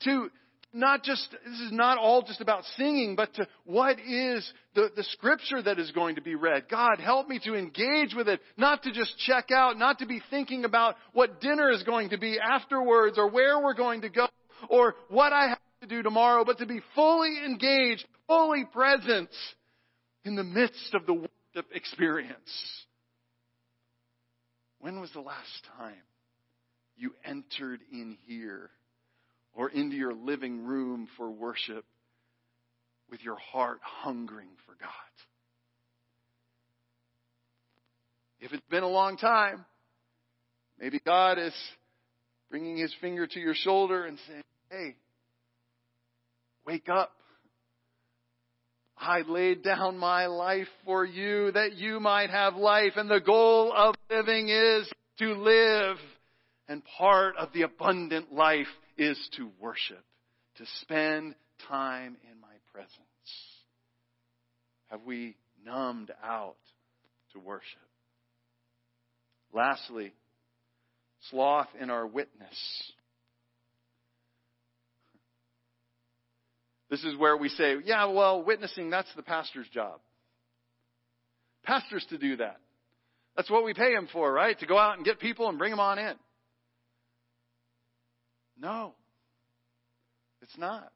To 0.04 0.30
not 0.74 1.04
just, 1.04 1.30
this 1.32 1.60
is 1.60 1.72
not 1.72 1.98
all 2.00 2.24
just 2.24 2.42
about 2.42 2.64
singing, 2.78 3.16
but 3.16 3.34
to 3.36 3.48
what 3.66 4.00
is 4.00 4.52
the, 4.74 4.90
the 4.96 5.04
scripture 5.04 5.62
that 5.62 5.78
is 5.78 5.92
going 5.92 6.16
to 6.16 6.22
be 6.22 6.36
read. 6.36 6.68
God, 6.70 7.00
help 7.00 7.28
me 7.28 7.40
to 7.44 7.54
engage 7.54 8.16
with 8.16 8.28
it, 8.28 8.42
not 8.58 8.84
to 8.84 8.92
just 8.92 9.18
check 9.20 9.52
out, 9.52 9.78
not 9.78 10.00
to 10.00 10.08
be 10.08 10.22
thinking 10.30 10.66
about 10.66 10.96
what 11.14 11.40
dinner 11.40 11.70
is 11.70 11.84
going 11.84 12.10
to 12.10 12.18
be 12.18 12.40
afterwards 12.40 13.18
or 13.18 13.30
where 13.30 13.62
we're 13.62 13.76
going 13.76 14.02
to 14.02 14.10
go 14.10 14.28
or 14.70 14.96
what 15.10 15.32
I 15.32 15.50
have 15.50 15.60
to 15.82 15.88
do 15.88 16.02
tomorrow, 16.02 16.44
but 16.44 16.58
to 16.58 16.66
be 16.66 16.82
fully 16.96 17.38
engaged, 17.46 18.06
fully 18.28 18.66
present 18.66 19.30
in 20.26 20.36
the 20.36 20.44
midst 20.44 20.94
of 20.96 21.06
the 21.06 21.14
worship 21.14 21.70
experience. 21.74 22.84
When 24.80 25.00
was 25.00 25.12
the 25.14 25.22
last 25.22 25.68
time 25.78 25.94
you 26.96 27.14
entered 27.26 27.82
in 27.92 28.18
here? 28.26 28.72
Or 29.54 29.70
into 29.70 29.96
your 29.96 30.14
living 30.14 30.66
room 30.66 31.08
for 31.18 31.30
worship 31.30 31.86
with 33.10 33.24
your 33.24 33.38
heart 33.38 33.80
hungering 33.84 34.50
for 34.66 34.76
God. 34.80 34.90
If 38.40 38.52
it's 38.52 38.68
been 38.70 38.84
a 38.84 38.90
long 38.90 39.18
time, 39.18 39.64
maybe 40.80 41.00
God 41.06 41.38
is 41.38 41.54
bringing 42.50 42.78
his 42.78 42.94
finger 43.00 43.26
to 43.26 43.40
your 43.40 43.54
shoulder 43.56 44.06
and 44.06 44.18
saying, 44.28 44.44
Hey, 44.70 44.96
wake 46.66 46.90
up. 46.90 47.12
I 48.98 49.22
laid 49.22 49.64
down 49.64 49.98
my 49.98 50.28
life 50.28 50.68
for 50.86 51.06
you 51.06 51.52
that 51.52 51.74
you 51.74 52.00
might 52.00 52.30
have 52.30 52.56
life. 52.56 52.94
And 52.96 53.10
the 53.10 53.20
goal 53.20 53.74
of 53.76 53.96
living 54.10 54.50
is 54.50 54.90
to 55.20 55.34
live. 55.34 55.98
And 56.68 56.82
part 56.98 57.36
of 57.38 57.50
the 57.54 57.64
abundant 57.64 58.34
life 58.34 58.68
is 58.98 59.18
to 59.38 59.50
worship, 59.60 60.04
to 60.58 60.66
spend 60.82 61.36
time 61.68 62.18
in 62.32 62.40
my 62.40 62.56
presence. 62.72 62.94
Have 64.90 65.02
we 65.06 65.36
numbed 65.66 66.12
out 66.24 66.56
to 67.34 67.40
worship? 67.40 67.66
Lastly, 69.54 70.14
sloth 71.30 71.68
in 71.80 71.90
our 71.90 72.08
witness. 72.08 72.92
This 76.90 77.04
is 77.04 77.18
where 77.18 77.36
we 77.36 77.50
say, 77.50 77.76
yeah, 77.86 78.06
well, 78.06 78.44
witnessing, 78.44 78.90
that's 78.90 79.14
the 79.16 79.24
pastor's 79.24 79.68
job. 79.70 80.00
Pastors 81.64 82.06
to 82.10 82.18
do 82.18 82.38
that. 82.38 82.58
That's 83.36 83.50
what 83.50 83.64
we 83.64 83.74
pay 83.74 83.94
him 83.94 84.08
for, 84.14 84.32
right? 84.32 84.58
To 84.60 84.68
go 84.68 84.78
out 84.78 84.98
and 84.98 85.06
get 85.06 85.20
people 85.20 85.50
and 85.50 85.58
bring 85.58 85.72
them 85.72 85.80
on 85.80 85.98
in. 85.98 86.14
No, 88.60 88.94
it's 90.42 90.58
not. 90.58 90.92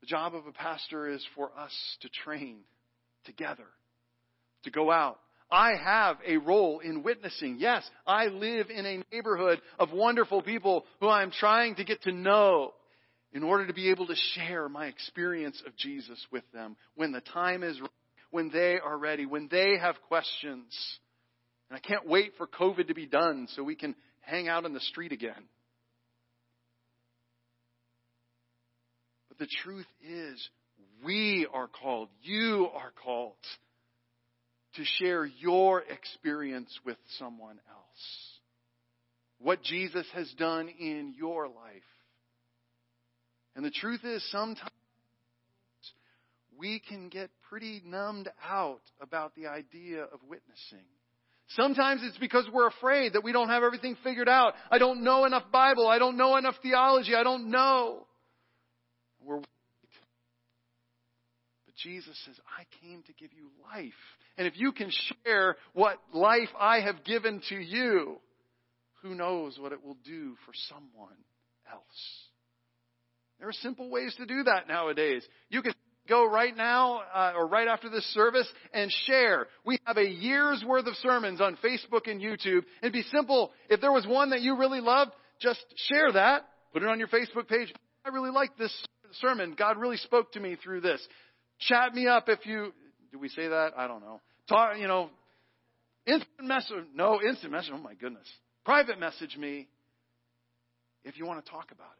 The 0.00 0.06
job 0.06 0.34
of 0.34 0.46
a 0.46 0.52
pastor 0.52 1.08
is 1.08 1.24
for 1.34 1.50
us 1.58 1.72
to 2.00 2.08
train 2.08 2.60
together, 3.24 3.66
to 4.64 4.70
go 4.70 4.90
out. 4.90 5.18
I 5.50 5.72
have 5.82 6.18
a 6.24 6.36
role 6.36 6.78
in 6.80 7.02
witnessing. 7.02 7.56
Yes, 7.58 7.88
I 8.06 8.26
live 8.26 8.70
in 8.70 8.86
a 8.86 9.02
neighborhood 9.12 9.60
of 9.78 9.92
wonderful 9.92 10.42
people 10.42 10.84
who 11.00 11.08
I'm 11.08 11.32
trying 11.32 11.74
to 11.76 11.84
get 11.84 12.02
to 12.02 12.12
know 12.12 12.72
in 13.32 13.42
order 13.42 13.66
to 13.66 13.74
be 13.74 13.90
able 13.90 14.06
to 14.06 14.16
share 14.34 14.68
my 14.68 14.86
experience 14.86 15.60
of 15.66 15.76
Jesus 15.76 16.24
with 16.32 16.44
them 16.52 16.76
when 16.94 17.12
the 17.12 17.20
time 17.20 17.62
is 17.62 17.80
right, 17.80 17.90
when 18.30 18.50
they 18.50 18.78
are 18.78 18.96
ready, 18.96 19.26
when 19.26 19.48
they 19.50 19.76
have 19.80 19.96
questions. 20.08 20.72
And 21.68 21.76
I 21.76 21.80
can't 21.80 22.06
wait 22.06 22.32
for 22.36 22.46
COVID 22.46 22.88
to 22.88 22.94
be 22.94 23.06
done 23.06 23.48
so 23.54 23.62
we 23.62 23.76
can 23.76 23.94
hang 24.20 24.48
out 24.48 24.64
in 24.64 24.72
the 24.72 24.80
street 24.80 25.12
again. 25.12 25.48
But 29.28 29.38
the 29.38 29.48
truth 29.62 29.86
is, 30.02 30.48
we 31.04 31.46
are 31.52 31.68
called, 31.68 32.08
you 32.22 32.68
are 32.74 32.92
called 33.02 33.34
to 34.74 34.84
share 34.84 35.24
your 35.24 35.82
experience 35.82 36.78
with 36.84 36.98
someone 37.18 37.58
else. 37.70 38.40
What 39.38 39.62
Jesus 39.62 40.06
has 40.14 40.30
done 40.38 40.68
in 40.68 41.14
your 41.16 41.48
life. 41.48 41.82
And 43.56 43.64
the 43.64 43.70
truth 43.70 44.04
is, 44.04 44.24
sometimes 44.30 44.70
we 46.58 46.78
can 46.78 47.08
get 47.08 47.30
pretty 47.48 47.82
numbed 47.84 48.28
out 48.46 48.82
about 49.00 49.34
the 49.34 49.46
idea 49.46 50.02
of 50.02 50.20
witnessing. 50.28 50.86
Sometimes 51.56 52.02
it's 52.04 52.18
because 52.18 52.46
we're 52.52 52.68
afraid 52.68 53.14
that 53.14 53.24
we 53.24 53.32
don't 53.32 53.48
have 53.48 53.64
everything 53.64 53.96
figured 54.04 54.28
out. 54.28 54.54
I 54.70 54.78
don't 54.78 55.02
know 55.02 55.24
enough 55.24 55.50
Bible. 55.50 55.88
I 55.88 55.98
don't 55.98 56.16
know 56.16 56.36
enough 56.36 56.54
theology. 56.62 57.14
I 57.14 57.24
don't 57.24 57.50
know. 57.50 58.06
We're. 59.20 59.38
But 59.38 59.48
Jesus 61.82 62.16
says, 62.24 62.36
I 62.56 62.64
came 62.84 63.02
to 63.02 63.12
give 63.14 63.32
you 63.32 63.50
life. 63.74 63.92
And 64.38 64.46
if 64.46 64.54
you 64.56 64.70
can 64.70 64.90
share 65.24 65.56
what 65.72 65.98
life 66.12 66.48
I 66.58 66.80
have 66.80 67.04
given 67.04 67.42
to 67.48 67.56
you, 67.56 68.18
who 69.02 69.14
knows 69.16 69.58
what 69.58 69.72
it 69.72 69.84
will 69.84 69.96
do 70.04 70.36
for 70.46 70.52
someone 70.68 71.16
else. 71.70 71.82
There 73.40 73.48
are 73.48 73.52
simple 73.54 73.90
ways 73.90 74.14
to 74.18 74.26
do 74.26 74.44
that 74.44 74.68
nowadays. 74.68 75.24
You 75.48 75.62
can 75.62 75.74
go 76.08 76.28
right 76.28 76.56
now 76.56 77.02
uh, 77.14 77.32
or 77.36 77.46
right 77.46 77.68
after 77.68 77.88
this 77.88 78.04
service 78.12 78.48
and 78.72 78.90
share. 79.06 79.46
We 79.64 79.78
have 79.84 79.96
a 79.96 80.08
year's 80.08 80.64
worth 80.66 80.86
of 80.86 80.94
sermons 80.96 81.40
on 81.40 81.56
Facebook 81.64 82.10
and 82.10 82.20
YouTube. 82.20 82.62
It'd 82.82 82.92
be 82.92 83.04
simple. 83.12 83.52
If 83.68 83.80
there 83.80 83.92
was 83.92 84.06
one 84.06 84.30
that 84.30 84.40
you 84.40 84.56
really 84.56 84.80
loved, 84.80 85.12
just 85.40 85.64
share 85.76 86.12
that. 86.12 86.46
Put 86.72 86.82
it 86.82 86.88
on 86.88 86.98
your 86.98 87.08
Facebook 87.08 87.48
page. 87.48 87.72
I 88.04 88.10
really 88.10 88.30
like 88.30 88.56
this 88.56 88.72
sermon. 89.20 89.54
God 89.58 89.78
really 89.78 89.96
spoke 89.96 90.32
to 90.32 90.40
me 90.40 90.56
through 90.62 90.80
this. 90.80 91.06
Chat 91.60 91.94
me 91.94 92.06
up 92.06 92.28
if 92.28 92.46
you, 92.46 92.72
do 93.12 93.18
we 93.18 93.28
say 93.28 93.48
that? 93.48 93.72
I 93.76 93.86
don't 93.86 94.00
know. 94.00 94.20
Talk, 94.48 94.78
you 94.78 94.88
know, 94.88 95.10
instant 96.06 96.42
message, 96.42 96.86
no, 96.94 97.20
instant 97.22 97.52
message. 97.52 97.72
Oh 97.74 97.78
my 97.78 97.94
goodness. 97.94 98.26
Private 98.64 98.98
message 98.98 99.36
me 99.36 99.68
if 101.04 101.18
you 101.18 101.26
want 101.26 101.44
to 101.44 101.50
talk 101.50 101.70
about 101.72 101.92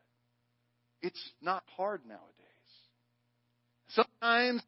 it. 1.03 1.07
It's 1.09 1.31
not 1.41 1.63
hard 1.77 2.03
nowadays. 2.07 2.27
Sometimes 3.95 4.63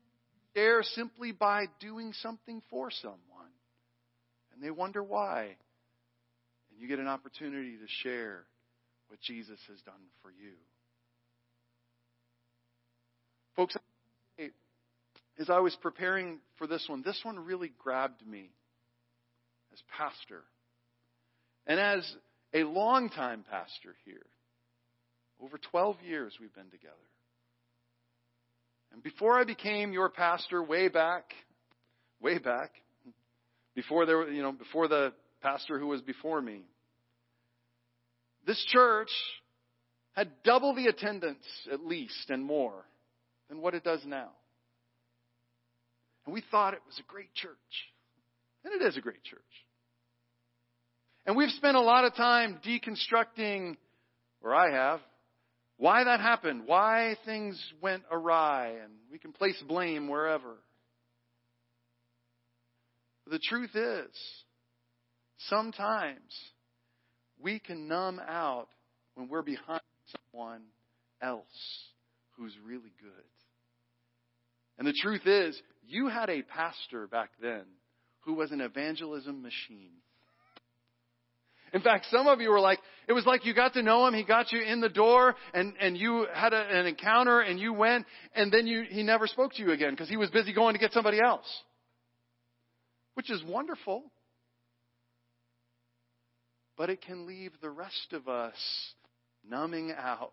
share 0.55 0.83
simply 0.83 1.33
by 1.33 1.67
doing 1.81 2.13
something 2.15 2.63
for 2.71 2.91
someone. 2.91 3.19
And 4.55 4.63
they 4.63 4.71
wonder 4.71 5.03
why. 5.03 5.43
And 6.71 6.81
you 6.81 6.89
get 6.89 6.99
an 6.99 7.09
opportunity 7.09 7.77
to 7.77 7.87
share 8.03 8.45
what 9.09 9.21
Jesus 9.21 9.59
has 9.69 9.81
done 9.83 9.95
for 10.23 10.31
you. 10.31 10.53
Folks, 13.55 13.77
as 15.39 15.51
I 15.51 15.61
was 15.61 15.77
preparing 15.81 16.39
for 16.57 16.67
this 16.67 16.85
one, 16.89 17.03
this 17.05 17.21
one 17.23 17.39
really 17.39 17.73
grabbed 17.79 18.27
me 18.27 18.51
as 19.73 19.83
pastor. 19.97 20.43
And 21.67 21.79
as 21.79 22.11
a 22.55 22.65
longtime 22.65 23.45
pastor 23.51 23.95
here, 24.05 24.27
over 25.43 25.59
12 25.59 25.97
years 26.03 26.37
we've 26.41 26.55
been 26.55 26.71
together. 26.71 26.95
And 28.93 29.03
before 29.03 29.39
I 29.39 29.45
became 29.45 29.93
your 29.93 30.09
pastor 30.09 30.63
way 30.63 30.89
back, 30.89 31.33
way 32.21 32.39
back, 32.39 32.73
before 33.75 34.07
there, 34.07 34.19
were 34.19 34.31
you 34.31 34.43
know, 34.43 34.53
before 34.53 34.89
the 34.89 35.13
pastor 35.41 35.79
who 35.79 35.87
was 35.87 36.03
before 36.03 36.41
me, 36.41 36.63
this 38.47 38.63
church 38.69 39.11
had 40.13 40.31
double 40.45 40.75
the 40.75 40.87
attendance 40.87 41.45
at 41.73 41.85
least 41.85 42.29
and 42.29 42.45
more 42.45 42.85
than 43.49 43.61
what 43.61 43.75
it 43.75 43.83
does 43.83 44.01
now. 44.05 44.31
And 46.27 46.35
we 46.35 46.43
thought 46.51 46.75
it 46.75 46.81
was 46.87 46.99
a 46.99 47.11
great 47.11 47.33
church. 47.35 47.57
And 48.65 48.81
it 48.81 48.85
is 48.85 48.97
a 48.97 49.01
great 49.01 49.23
church. 49.25 49.41
And 51.27 51.37
we've 51.37 51.51
spent 51.51 51.77
a 51.77 51.81
lot 51.81 52.05
of 52.05 52.15
time 52.15 52.61
deconstructing, 52.65 53.77
or 54.43 54.55
I 54.55 54.73
have, 54.73 55.01
why 55.77 56.05
that 56.05 56.21
happened, 56.21 56.63
why 56.67 57.17
things 57.25 57.61
went 57.81 58.03
awry, 58.11 58.75
and 58.83 58.93
we 59.11 59.19
can 59.19 59.33
place 59.33 59.61
blame 59.67 60.09
wherever. 60.09 60.57
The 63.31 63.41
truth 63.41 63.75
is, 63.75 64.11
sometimes 65.49 66.37
we 67.41 67.59
can 67.59 67.89
numb 67.89 68.21
out 68.27 68.69
when 69.15 69.29
we're 69.29 69.43
behind 69.43 69.81
someone 70.33 70.63
else 71.21 71.45
who's 72.37 72.57
really 72.65 72.93
good. 73.01 73.25
And 74.79 74.87
the 74.87 74.99
truth 75.01 75.27
is, 75.27 75.61
you 75.87 76.09
had 76.09 76.31
a 76.31 76.43
pastor 76.43 77.07
back 77.07 77.31
then 77.41 77.65
who 78.21 78.35
was 78.35 78.51
an 78.53 78.61
evangelism 78.61 79.43
machine. 79.43 79.93
In 81.73 81.81
fact, 81.81 82.07
some 82.11 82.27
of 82.27 82.41
you 82.41 82.51
were 82.51 82.61
like, 82.61 82.79
it 83.09 83.13
was 83.13 83.25
like 83.25 83.47
you 83.47 83.55
got 83.55 83.73
to 83.75 83.83
know 83.83 84.07
him, 84.07 84.15
he 84.15 84.25
got 84.25 84.53
you 84.53 84.61
in 84.61 84.81
the 84.81 84.89
door, 84.89 85.35
and, 85.55 85.73
and 85.81 85.97
you 85.97 86.27
had 86.33 86.53
a, 86.53 86.79
an 86.79 86.87
encounter, 86.87 87.41
and 87.41 87.59
you 87.59 87.73
went, 87.73 88.07
and 88.35 88.53
then 88.53 88.67
you, 88.67 88.85
he 88.89 89.03
never 89.03 89.27
spoke 89.27 89.55
to 89.55 89.63
you 89.63 89.73
again 89.73 89.91
because 89.91 90.09
he 90.09 90.17
was 90.17 90.31
busy 90.31 90.53
going 90.53 90.75
to 90.75 90.79
get 90.79 90.93
somebody 90.93 91.19
else. 91.25 91.47
Which 93.15 93.31
is 93.31 93.43
wonderful. 93.45 94.05
But 96.77 96.91
it 96.91 97.03
can 97.03 97.27
leave 97.27 97.53
the 97.61 97.71
rest 97.71 98.13
of 98.13 98.29
us 98.29 98.55
numbing 99.49 99.93
out 99.93 100.33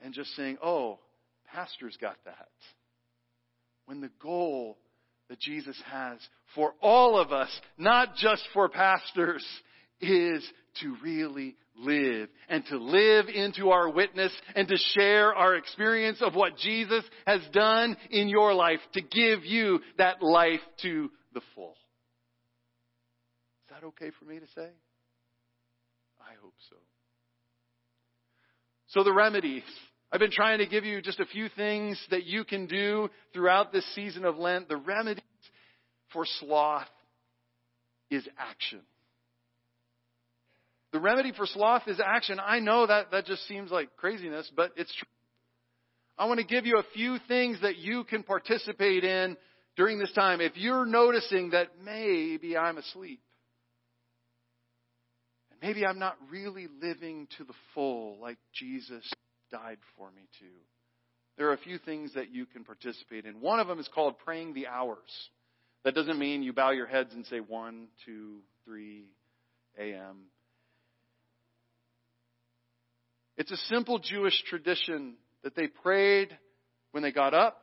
and 0.00 0.14
just 0.14 0.34
saying, 0.36 0.58
oh, 0.62 0.98
pastor's 1.52 1.96
got 2.00 2.16
that. 2.24 2.48
When 3.86 4.00
the 4.00 4.10
goal 4.20 4.78
that 5.28 5.40
Jesus 5.40 5.80
has 5.90 6.18
for 6.54 6.74
all 6.80 7.18
of 7.18 7.32
us, 7.32 7.50
not 7.78 8.16
just 8.16 8.42
for 8.52 8.68
pastors, 8.68 9.44
is 10.00 10.44
to 10.80 10.96
really 11.02 11.56
live 11.76 12.28
and 12.48 12.64
to 12.66 12.76
live 12.76 13.26
into 13.28 13.70
our 13.70 13.88
witness 13.90 14.32
and 14.54 14.68
to 14.68 14.76
share 14.94 15.34
our 15.34 15.56
experience 15.56 16.20
of 16.20 16.34
what 16.34 16.56
Jesus 16.56 17.04
has 17.26 17.40
done 17.52 17.96
in 18.10 18.28
your 18.28 18.54
life 18.54 18.80
to 18.94 19.00
give 19.00 19.44
you 19.44 19.80
that 19.98 20.22
life 20.22 20.60
to 20.82 21.10
the 21.32 21.40
full. 21.54 21.76
Is 23.64 23.74
that 23.74 23.86
okay 23.86 24.10
for 24.18 24.24
me 24.26 24.38
to 24.38 24.46
say? 24.54 24.68
I 26.20 26.34
hope 26.42 26.54
so. 26.68 26.76
So 28.88 29.04
the 29.04 29.12
remedies. 29.12 29.62
I've 30.12 30.20
been 30.20 30.32
trying 30.32 30.58
to 30.58 30.66
give 30.66 30.84
you 30.84 31.00
just 31.00 31.20
a 31.20 31.24
few 31.24 31.48
things 31.48 32.00
that 32.10 32.24
you 32.24 32.44
can 32.44 32.66
do 32.66 33.08
throughout 33.32 33.72
this 33.72 33.86
season 33.94 34.24
of 34.24 34.36
Lent. 34.36 34.68
The 34.68 34.76
remedies 34.76 35.22
for 36.12 36.26
sloth 36.40 36.88
is 38.10 38.26
action. 38.36 38.80
The 40.92 41.00
remedy 41.00 41.32
for 41.32 41.46
sloth 41.46 41.82
is 41.86 42.00
action. 42.04 42.40
I 42.44 42.58
know 42.58 42.86
that 42.86 43.12
that 43.12 43.26
just 43.26 43.46
seems 43.46 43.70
like 43.70 43.96
craziness, 43.96 44.50
but 44.54 44.72
it's 44.76 44.92
true. 44.94 45.08
I 46.18 46.26
want 46.26 46.40
to 46.40 46.46
give 46.46 46.66
you 46.66 46.78
a 46.78 46.84
few 46.94 47.18
things 47.28 47.60
that 47.62 47.78
you 47.78 48.04
can 48.04 48.22
participate 48.22 49.04
in 49.04 49.36
during 49.76 49.98
this 49.98 50.12
time. 50.12 50.40
If 50.40 50.56
you're 50.56 50.84
noticing 50.84 51.50
that 51.50 51.68
maybe 51.82 52.56
I'm 52.56 52.76
asleep, 52.76 53.22
and 55.50 55.60
maybe 55.62 55.86
I'm 55.86 55.98
not 55.98 56.16
really 56.30 56.66
living 56.82 57.28
to 57.38 57.44
the 57.44 57.54
full 57.74 58.18
like 58.20 58.38
Jesus 58.52 59.08
died 59.50 59.78
for 59.96 60.10
me 60.10 60.22
to, 60.40 60.46
there 61.38 61.48
are 61.48 61.54
a 61.54 61.58
few 61.58 61.78
things 61.78 62.12
that 62.14 62.30
you 62.30 62.44
can 62.44 62.64
participate 62.64 63.24
in. 63.24 63.40
One 63.40 63.60
of 63.60 63.68
them 63.68 63.78
is 63.78 63.88
called 63.94 64.18
praying 64.18 64.52
the 64.52 64.66
hours. 64.66 64.98
That 65.84 65.94
doesn't 65.94 66.18
mean 66.18 66.42
you 66.42 66.52
bow 66.52 66.72
your 66.72 66.86
heads 66.86 67.14
and 67.14 67.24
say 67.26 67.38
1, 67.38 67.86
2, 68.04 68.38
3 68.66 69.04
a.m. 69.78 70.16
It's 73.40 73.50
a 73.50 73.56
simple 73.74 73.98
Jewish 73.98 74.42
tradition 74.50 75.14
that 75.44 75.56
they 75.56 75.66
prayed 75.66 76.28
when 76.90 77.02
they 77.02 77.10
got 77.10 77.32
up, 77.32 77.56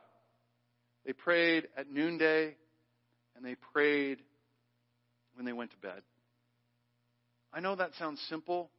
they 1.06 1.12
prayed 1.12 1.68
at 1.76 1.88
noonday, 1.88 2.56
and 3.36 3.44
they 3.44 3.54
prayed 3.72 4.18
when 5.34 5.46
they 5.46 5.52
went 5.52 5.70
to 5.70 5.76
bed. 5.76 6.02
I 7.54 7.60
know 7.60 7.76
that 7.76 7.92
sounds 7.96 8.20
simple, 8.28 8.72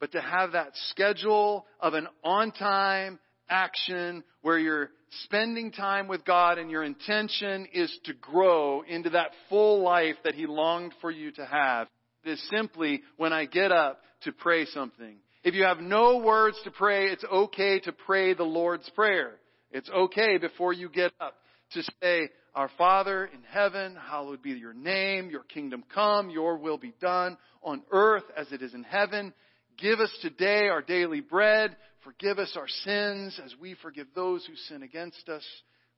but 0.00 0.10
to 0.12 0.20
have 0.20 0.50
that 0.50 0.72
schedule 0.88 1.64
of 1.78 1.94
an 1.94 2.08
on 2.24 2.50
time 2.50 3.20
action 3.48 4.24
where 4.42 4.58
you're 4.58 4.90
spending 5.22 5.70
time 5.70 6.08
with 6.08 6.24
God 6.24 6.58
and 6.58 6.72
your 6.72 6.82
intention 6.82 7.68
is 7.72 7.96
to 8.02 8.14
grow 8.14 8.82
into 8.82 9.10
that 9.10 9.30
full 9.48 9.80
life 9.84 10.16
that 10.24 10.34
He 10.34 10.46
longed 10.46 10.92
for 11.00 11.12
you 11.12 11.30
to 11.30 11.46
have, 11.46 11.86
is 12.24 12.42
simply 12.50 13.02
when 13.16 13.32
I 13.32 13.44
get 13.44 13.70
up 13.70 14.00
to 14.22 14.32
pray 14.32 14.64
something. 14.64 15.18
If 15.46 15.54
you 15.54 15.62
have 15.62 15.78
no 15.78 16.18
words 16.18 16.58
to 16.64 16.72
pray, 16.72 17.06
it's 17.06 17.22
okay 17.22 17.78
to 17.78 17.92
pray 17.92 18.34
the 18.34 18.42
Lord's 18.42 18.90
Prayer. 18.96 19.30
It's 19.70 19.88
okay 19.88 20.38
before 20.38 20.72
you 20.72 20.88
get 20.88 21.12
up 21.20 21.34
to 21.70 21.84
say, 22.02 22.30
Our 22.56 22.68
Father 22.76 23.26
in 23.26 23.44
heaven, 23.52 23.96
hallowed 24.10 24.42
be 24.42 24.50
your 24.50 24.74
name, 24.74 25.30
your 25.30 25.44
kingdom 25.44 25.84
come, 25.94 26.30
your 26.30 26.58
will 26.58 26.78
be 26.78 26.94
done 27.00 27.38
on 27.62 27.84
earth 27.92 28.24
as 28.36 28.50
it 28.50 28.60
is 28.60 28.74
in 28.74 28.82
heaven. 28.82 29.32
Give 29.78 30.00
us 30.00 30.10
today 30.20 30.66
our 30.66 30.82
daily 30.82 31.20
bread. 31.20 31.76
Forgive 32.02 32.40
us 32.40 32.56
our 32.56 32.66
sins 32.66 33.40
as 33.44 33.54
we 33.60 33.76
forgive 33.80 34.08
those 34.16 34.44
who 34.46 34.56
sin 34.56 34.82
against 34.82 35.28
us. 35.28 35.44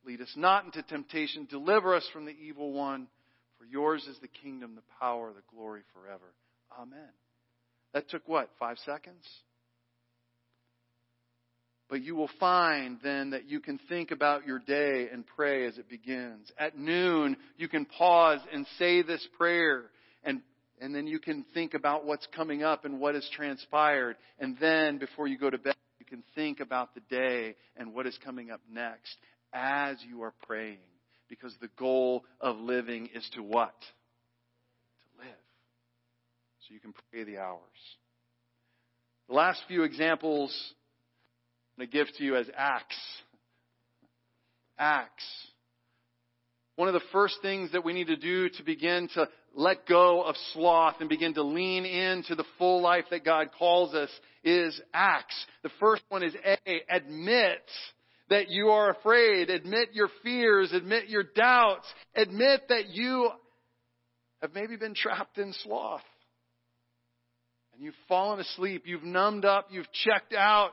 Lead 0.05 0.21
us 0.21 0.33
not 0.37 0.67
into 0.67 0.83
temptation. 0.83 1.49
Deliver 1.51 1.95
us 1.95 2.07
from 2.13 2.27
the 2.27 2.37
evil 2.37 2.75
one. 2.75 3.09
For 3.59 3.65
yours 3.65 4.07
is 4.11 4.19
the 4.21 4.29
kingdom, 4.29 4.75
the 4.75 4.83
power, 5.01 5.33
the 5.33 5.41
glory 5.57 5.85
forever. 5.95 6.35
Amen. 6.79 7.09
That 7.99 8.09
took 8.11 8.29
what? 8.29 8.49
Five 8.61 8.77
seconds? 8.87 9.25
But 11.91 12.05
you 12.05 12.15
will 12.15 12.31
find 12.39 12.99
then 13.03 13.31
that 13.31 13.51
you 13.51 13.59
can 13.59 13.81
think 13.89 14.13
about 14.13 14.47
your 14.47 14.61
day 14.61 15.09
and 15.13 15.27
pray 15.27 15.67
as 15.67 15.79
it 15.79 15.89
begins. 15.89 16.49
At 16.57 16.79
noon, 16.79 17.37
you 17.57 17.67
can 17.67 17.87
pause 17.87 18.39
and 18.53 18.69
say 18.79 19.03
this 19.03 19.27
prayer 19.37 19.87
and 20.23 20.43
and 20.81 20.95
then 20.95 21.09
you 21.09 21.19
can 21.19 21.45
think 21.55 21.75
about 21.75 22.07
what's 22.07 22.29
coming 22.37 22.63
up 22.63 22.85
and 22.85 23.01
what 23.01 23.17
has 23.17 23.29
transpired. 23.35 24.15
And 24.39 24.57
then 24.61 24.99
before 24.99 25.27
you 25.27 25.37
go 25.37 25.51
to 25.51 25.59
bed, 25.59 25.75
you 25.99 26.07
can 26.07 26.23
think 26.37 26.61
about 26.61 26.95
the 26.95 27.01
day 27.11 27.57
and 27.77 27.93
what 27.93 28.07
is 28.07 28.17
coming 28.25 28.53
up 28.53 28.61
next 28.71 29.17
as 29.53 29.97
you 30.09 30.23
are 30.23 30.35
praying. 30.47 30.79
Because 31.29 31.53
the 31.61 31.71
goal 31.77 32.25
of 32.41 32.59
living 32.59 33.09
is 33.13 33.29
to 33.35 33.43
what? 33.43 33.75
So 36.69 36.75
you 36.75 36.81
can 36.81 36.93
pray 37.11 37.25
the 37.25 37.39
hours. 37.39 37.61
The 39.29 39.35
last 39.35 39.63
few 39.69 39.85
examples 39.85 40.55
I'm 41.79 41.87
going 41.87 41.91
to 41.91 41.97
give 41.97 42.15
to 42.19 42.25
you 42.25 42.37
as 42.37 42.47
acts. 42.55 42.99
Acts. 44.79 45.25
One 46.77 46.89
of 46.89 46.95
the 46.95 47.01
first 47.11 47.37
things 47.41 47.73
that 47.73 47.87
we 47.87 47.95
need 47.95 48.09
to 48.09 48.17
do 48.17 48.51
to 48.51 48.63
begin 48.63 49.09
to 49.15 49.29
let 49.55 49.87
go 49.87 50.23
of 50.23 50.37
sloth 50.53 50.97
and 51.01 51.09
begin 51.09 51.33
to 51.35 51.43
lean 51.43 51.87
into 51.87 52.35
the 52.35 52.45
full 52.59 52.83
life 52.83 53.05
that 53.13 53.25
God 53.25 53.49
calls 53.59 53.95
us 53.95 54.11
is 54.45 54.79
acts. 54.93 55.47
The 55.63 55.71
first 55.81 56.03
one 56.11 56.23
is 56.23 56.35
A, 56.45 56.83
admit 56.91 57.63
that 58.29 58.51
you 58.51 58.69
are 58.69 58.91
afraid. 58.91 59.49
Admit 59.49 59.95
your 59.95 60.11
fears. 60.23 60.73
Admit 60.75 61.09
your 61.09 61.23
doubts. 61.23 61.87
Admit 62.15 62.69
that 62.69 62.91
you 62.91 63.31
have 64.43 64.55
maybe 64.55 64.77
been 64.77 64.95
trapped 64.95 65.39
in 65.39 65.55
sloth. 65.65 66.03
And 67.79 67.85
you've 67.85 67.95
fallen 68.09 68.41
asleep. 68.41 68.83
You've 68.87 69.05
numbed 69.05 69.45
up. 69.45 69.69
You've 69.71 69.91
checked 70.05 70.35
out. 70.35 70.73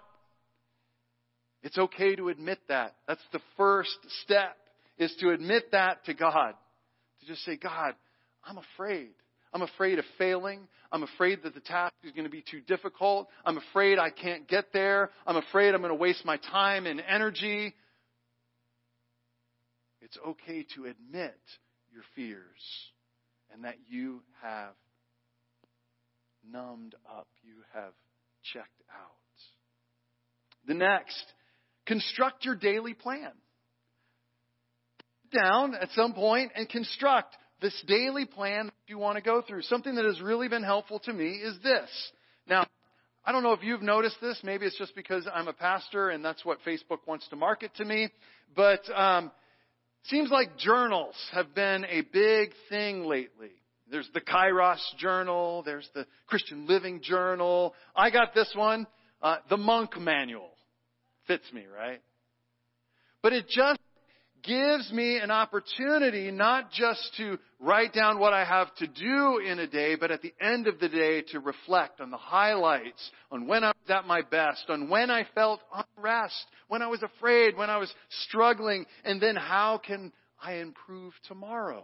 It's 1.61 1.77
okay 1.77 2.15
to 2.15 2.29
admit 2.29 2.57
that. 2.67 2.95
That's 3.07 3.21
the 3.31 3.41
first 3.57 3.95
step, 4.23 4.57
is 4.97 5.15
to 5.19 5.29
admit 5.29 5.71
that 5.71 6.03
to 6.05 6.15
God. 6.15 6.55
To 7.19 7.25
just 7.27 7.45
say, 7.45 7.57
God, 7.57 7.93
I'm 8.43 8.57
afraid. 8.57 9.09
I'm 9.53 9.61
afraid 9.61 9.99
of 9.99 10.05
failing. 10.17 10.61
I'm 10.91 11.03
afraid 11.03 11.43
that 11.43 11.53
the 11.53 11.59
task 11.59 11.93
is 12.03 12.11
going 12.11 12.25
to 12.25 12.31
be 12.31 12.43
too 12.49 12.61
difficult. 12.61 13.27
I'm 13.45 13.57
afraid 13.57 13.99
I 13.99 14.09
can't 14.09 14.47
get 14.47 14.73
there. 14.73 15.11
I'm 15.27 15.37
afraid 15.37 15.75
I'm 15.75 15.81
going 15.81 15.89
to 15.89 15.95
waste 15.95 16.25
my 16.25 16.37
time 16.37 16.87
and 16.87 16.99
energy. 17.07 17.75
It's 20.01 20.17
okay 20.27 20.65
to 20.75 20.85
admit 20.85 21.39
your 21.93 22.03
fears 22.15 22.41
and 23.53 23.63
that 23.63 23.75
you 23.87 24.21
have 24.41 24.73
numbed 26.51 26.95
up, 27.09 27.27
you 27.43 27.55
have 27.73 27.93
checked 28.53 28.81
out. 28.91 29.11
The 30.67 30.73
next, 30.73 31.23
construct 31.85 32.45
your 32.45 32.55
daily 32.55 32.93
plan. 32.93 33.31
Down 35.33 35.75
at 35.75 35.89
some 35.91 36.13
point 36.13 36.51
and 36.55 36.67
construct 36.69 37.35
this 37.61 37.83
daily 37.87 38.25
plan 38.25 38.67
that 38.67 38.73
you 38.87 38.97
want 38.97 39.17
to 39.17 39.21
go 39.21 39.41
through. 39.41 39.63
Something 39.63 39.95
that 39.95 40.05
has 40.05 40.21
really 40.21 40.47
been 40.47 40.63
helpful 40.63 40.99
to 40.99 41.13
me 41.13 41.29
is 41.31 41.57
this. 41.63 41.89
Now, 42.47 42.67
I 43.25 43.31
don't 43.31 43.43
know 43.43 43.53
if 43.53 43.63
you've 43.63 43.81
noticed 43.81 44.17
this. 44.21 44.39
Maybe 44.43 44.65
it's 44.65 44.77
just 44.77 44.95
because 44.95 45.27
I'm 45.33 45.47
a 45.47 45.53
pastor 45.53 46.09
and 46.09 46.23
that's 46.23 46.45
what 46.45 46.59
Facebook 46.65 46.99
wants 47.07 47.27
to 47.29 47.35
market 47.35 47.71
to 47.77 47.85
me. 47.85 48.09
But 48.55 48.81
um, 48.95 49.31
seems 50.03 50.29
like 50.29 50.57
journals 50.57 51.15
have 51.31 51.55
been 51.55 51.85
a 51.85 52.01
big 52.01 52.51
thing 52.69 53.05
lately. 53.05 53.51
There's 53.91 54.09
the 54.13 54.21
Kairos 54.21 54.79
Journal. 54.97 55.63
There's 55.63 55.89
the 55.93 56.05
Christian 56.27 56.67
Living 56.67 57.01
Journal. 57.01 57.73
I 57.95 58.09
got 58.09 58.33
this 58.33 58.51
one, 58.55 58.87
uh, 59.21 59.37
the 59.49 59.57
Monk 59.57 59.99
Manual. 59.99 60.49
Fits 61.27 61.45
me, 61.53 61.65
right? 61.65 62.01
But 63.21 63.33
it 63.33 63.47
just 63.47 63.79
gives 64.43 64.91
me 64.91 65.17
an 65.17 65.31
opportunity 65.31 66.29
not 66.31 66.71
just 66.71 67.11
to 67.17 67.39
write 67.59 67.93
down 67.93 68.19
what 68.19 68.33
I 68.33 68.45
have 68.45 68.73
to 68.75 68.87
do 68.87 69.39
in 69.39 69.59
a 69.59 69.67
day, 69.67 69.95
but 69.95 70.11
at 70.11 70.21
the 70.21 70.33
end 70.39 70.67
of 70.67 70.79
the 70.79 70.89
day 70.89 71.23
to 71.31 71.39
reflect 71.39 71.99
on 71.99 72.11
the 72.11 72.17
highlights, 72.17 73.11
on 73.31 73.47
when 73.47 73.63
I 73.63 73.69
was 73.69 73.89
at 73.89 74.05
my 74.05 74.21
best, 74.21 74.65
on 74.69 74.89
when 74.89 75.09
I 75.09 75.25
felt 75.33 75.61
unrest, 75.97 76.45
when 76.67 76.81
I 76.81 76.87
was 76.87 77.01
afraid, 77.01 77.57
when 77.57 77.69
I 77.69 77.77
was 77.77 77.91
struggling, 78.27 78.85
and 79.03 79.19
then 79.19 79.35
how 79.35 79.79
can 79.83 80.11
I 80.41 80.55
improve 80.55 81.13
tomorrow? 81.27 81.83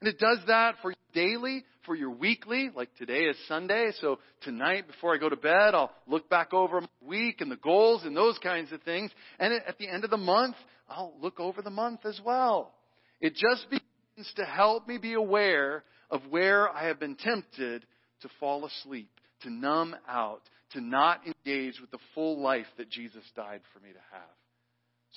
And 0.00 0.08
it 0.08 0.18
does 0.18 0.38
that 0.46 0.76
for 0.82 0.92
daily, 1.18 1.64
for 1.84 1.96
your 1.96 2.10
weekly, 2.10 2.70
like 2.76 2.94
today 2.94 3.24
is 3.24 3.36
Sunday, 3.48 3.90
so 4.00 4.20
tonight 4.42 4.86
before 4.86 5.12
I 5.12 5.18
go 5.18 5.28
to 5.28 5.36
bed, 5.36 5.74
I'll 5.74 5.90
look 6.06 6.30
back 6.30 6.52
over 6.52 6.80
my 6.80 6.88
week 7.04 7.40
and 7.40 7.50
the 7.50 7.56
goals 7.56 8.04
and 8.04 8.16
those 8.16 8.38
kinds 8.38 8.70
of 8.70 8.82
things. 8.82 9.10
And 9.40 9.52
at 9.52 9.78
the 9.78 9.88
end 9.88 10.04
of 10.04 10.10
the 10.10 10.16
month, 10.16 10.54
I'll 10.88 11.14
look 11.20 11.40
over 11.40 11.60
the 11.60 11.70
month 11.70 12.06
as 12.06 12.20
well. 12.24 12.72
It 13.20 13.34
just 13.34 13.68
begins 13.68 14.32
to 14.36 14.44
help 14.44 14.86
me 14.86 14.98
be 14.98 15.14
aware 15.14 15.82
of 16.08 16.20
where 16.30 16.68
I 16.68 16.86
have 16.86 17.00
been 17.00 17.16
tempted 17.16 17.84
to 18.20 18.28
fall 18.38 18.64
asleep, 18.64 19.10
to 19.42 19.50
numb 19.50 19.96
out, 20.08 20.42
to 20.74 20.80
not 20.80 21.22
engage 21.26 21.80
with 21.80 21.90
the 21.90 21.98
full 22.14 22.40
life 22.40 22.66
that 22.76 22.90
Jesus 22.90 23.24
died 23.34 23.62
for 23.72 23.80
me 23.80 23.88
to 23.90 23.98
have. 24.12 24.37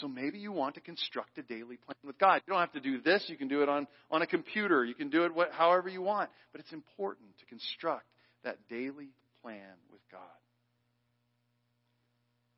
So 0.02 0.08
maybe 0.08 0.40
you 0.40 0.52
want 0.52 0.76
to 0.76 0.82
construct 0.82 1.38
a 1.38 1.44
daily 1.44 1.78
plan 1.78 1.96
with 2.04 2.18
God. 2.18 2.42
You 2.48 2.54
don't 2.54 2.60
have 2.60 2.74
to 2.74 2.80
do 2.80 3.00
this. 3.00 3.24
You 3.28 3.38
can 3.38 3.48
do 3.48 3.62
it 3.62 3.70
on, 3.70 3.88
on 4.10 4.24
a 4.24 4.28
computer. 4.28 4.84
You 4.84 4.96
can 4.96 5.10
do 5.10 5.26
it 5.26 5.34
what, 5.34 5.52
however 5.52 5.90
you 5.90 6.02
want. 6.02 6.32
But 6.52 6.60
it's 6.60 6.74
important 6.74 7.30
to 7.40 7.46
construct 7.46 8.06
that 8.44 8.58
daily 8.68 9.12
plan 9.44 9.78
with 9.92 10.02
God. 10.12 10.22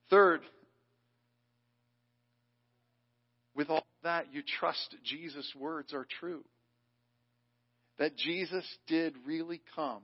Third, 0.09 0.41
with 3.55 3.69
all 3.69 3.85
that, 4.03 4.27
you 4.31 4.41
trust 4.59 4.95
Jesus' 5.03 5.51
words 5.59 5.93
are 5.93 6.07
true. 6.19 6.45
That 7.99 8.15
Jesus 8.15 8.65
did 8.87 9.15
really 9.25 9.61
come 9.75 10.01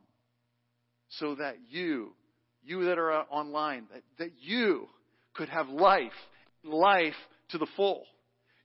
so 1.19 1.35
that 1.35 1.55
you, 1.69 2.13
you 2.63 2.85
that 2.85 2.97
are 2.97 3.13
online, 3.29 3.85
that, 3.93 4.03
that 4.17 4.31
you 4.41 4.87
could 5.33 5.49
have 5.49 5.69
life, 5.69 6.11
life 6.63 7.13
to 7.49 7.57
the 7.57 7.67
full. 7.75 8.03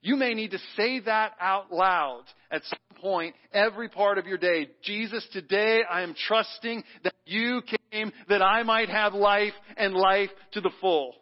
You 0.03 0.17
may 0.17 0.35
need 0.35 0.51
to 0.51 0.59
say 0.77 1.01
that 1.01 1.33
out 1.41 1.73
loud 1.73 2.25
at 2.51 2.63
some 2.65 3.01
point 3.01 3.35
every 3.53 3.89
part 3.89 4.19
of 4.19 4.27
your 4.27 4.37
day. 4.37 4.69
Jesus, 4.83 5.27
today 5.33 5.83
I 5.89 6.03
am 6.03 6.15
trusting 6.15 6.85
that 7.05 7.15
you 7.25 7.63
came 7.91 8.13
that 8.29 8.43
I 8.43 8.63
might 8.65 8.91
have 8.91 9.15
life 9.15 9.55
and 9.77 9.95
life 9.95 10.31
to 10.53 10.61
the 10.61 10.71
full. 10.81 11.15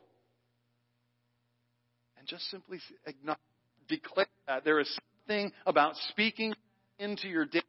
And 2.18 2.26
just 2.26 2.42
simply 2.50 2.80
declare 3.88 4.26
that. 4.48 4.64
There 4.64 4.80
is 4.80 4.98
something 5.28 5.52
about 5.64 5.94
speaking 6.08 6.54
into 6.98 7.28
your 7.28 7.44
daily 7.44 7.64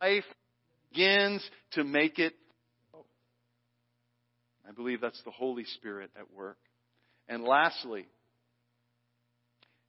life 0.00 0.24
begins 0.90 1.48
to 1.72 1.84
make 1.84 2.18
it. 2.18 2.34
I 4.68 4.72
believe 4.72 5.00
that's 5.00 5.22
the 5.24 5.30
Holy 5.30 5.64
Spirit 5.64 6.10
at 6.18 6.34
work. 6.34 6.58
And 7.28 7.44
lastly, 7.44 8.06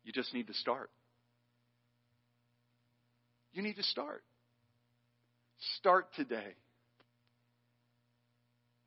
you 0.08 0.14
just 0.14 0.34
need 0.34 0.47
to 0.47 0.53
start. 0.53 0.89
You 3.51 3.62
need 3.62 3.76
to 3.76 3.84
start. 3.84 4.24
Start 5.76 6.08
today. 6.16 6.55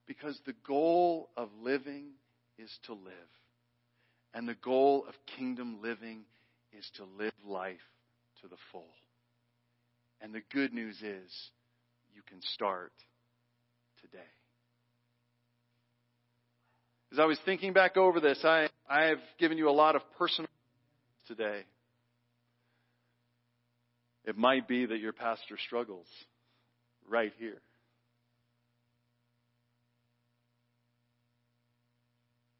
Because 0.06 0.40
the 0.46 0.54
goal 0.66 1.28
of 1.36 1.50
living 1.62 2.06
is 2.58 2.70
to 2.86 2.94
live. 2.94 3.12
And 4.32 4.48
the 4.48 4.54
goal 4.54 5.04
of 5.06 5.14
kingdom 5.36 5.82
living 5.82 6.22
is 6.76 6.88
to 6.96 7.04
live 7.18 7.34
life 7.46 7.76
to 8.40 8.48
the 8.48 8.56
full. 8.72 8.88
And 10.22 10.34
the 10.34 10.42
good 10.54 10.72
news 10.72 10.96
is 11.02 11.30
you 12.14 12.22
can 12.26 12.40
start 12.54 12.92
today. 14.00 14.18
As 17.12 17.18
I 17.18 17.26
was 17.26 17.38
thinking 17.44 17.74
back 17.74 17.98
over 17.98 18.20
this, 18.20 18.40
I, 18.42 18.68
I've 18.88 19.18
given 19.38 19.58
you 19.58 19.68
a 19.68 19.72
lot 19.72 19.96
of 19.96 20.02
personal 20.16 20.48
today. 21.30 21.60
It 24.24 24.36
might 24.36 24.66
be 24.66 24.84
that 24.84 24.98
your 24.98 25.12
pastor 25.12 25.56
struggles 25.64 26.06
right 27.08 27.32
here. 27.38 27.60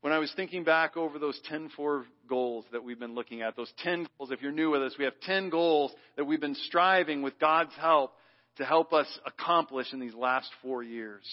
When 0.03 0.13
I 0.13 0.19
was 0.19 0.33
thinking 0.37 0.63
back 0.63 0.97
over 0.97 1.19
those 1.19 1.39
10 1.49 1.71
4 1.77 2.07
goals 2.29 2.65
that 2.73 2.85
we've 2.85 2.99
been 2.99 3.15
looking 3.15 3.43
at, 3.43 3.57
those 3.57 3.73
10 3.83 4.07
goals, 4.17 4.31
if 4.31 4.41
you're 4.41 4.53
new 4.53 4.71
with 4.71 4.83
us, 4.83 4.95
we 4.99 5.05
have 5.05 5.19
10 5.23 5.51
goals 5.51 5.93
that 6.17 6.25
we've 6.25 6.41
been 6.41 6.55
striving 6.55 7.23
with 7.23 7.39
God's 7.41 7.75
help 7.79 8.13
to 8.57 8.65
help 8.65 8.93
us 8.93 9.07
accomplish 9.27 9.93
in 9.93 9.99
these 9.99 10.15
last 10.15 10.49
four 10.63 10.83
years. 10.83 11.25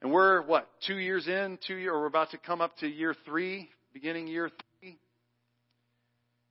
And 0.00 0.12
we're, 0.12 0.40
what, 0.42 0.68
two 0.86 0.96
years 0.96 1.26
in, 1.26 1.58
two 1.66 1.76
year, 1.76 1.92
or 1.92 2.00
we're 2.00 2.06
about 2.06 2.30
to 2.30 2.38
come 2.38 2.60
up 2.60 2.76
to 2.78 2.88
year 2.88 3.14
three, 3.26 3.68
beginning 3.92 4.28
year 4.28 4.48
three. 4.48 4.69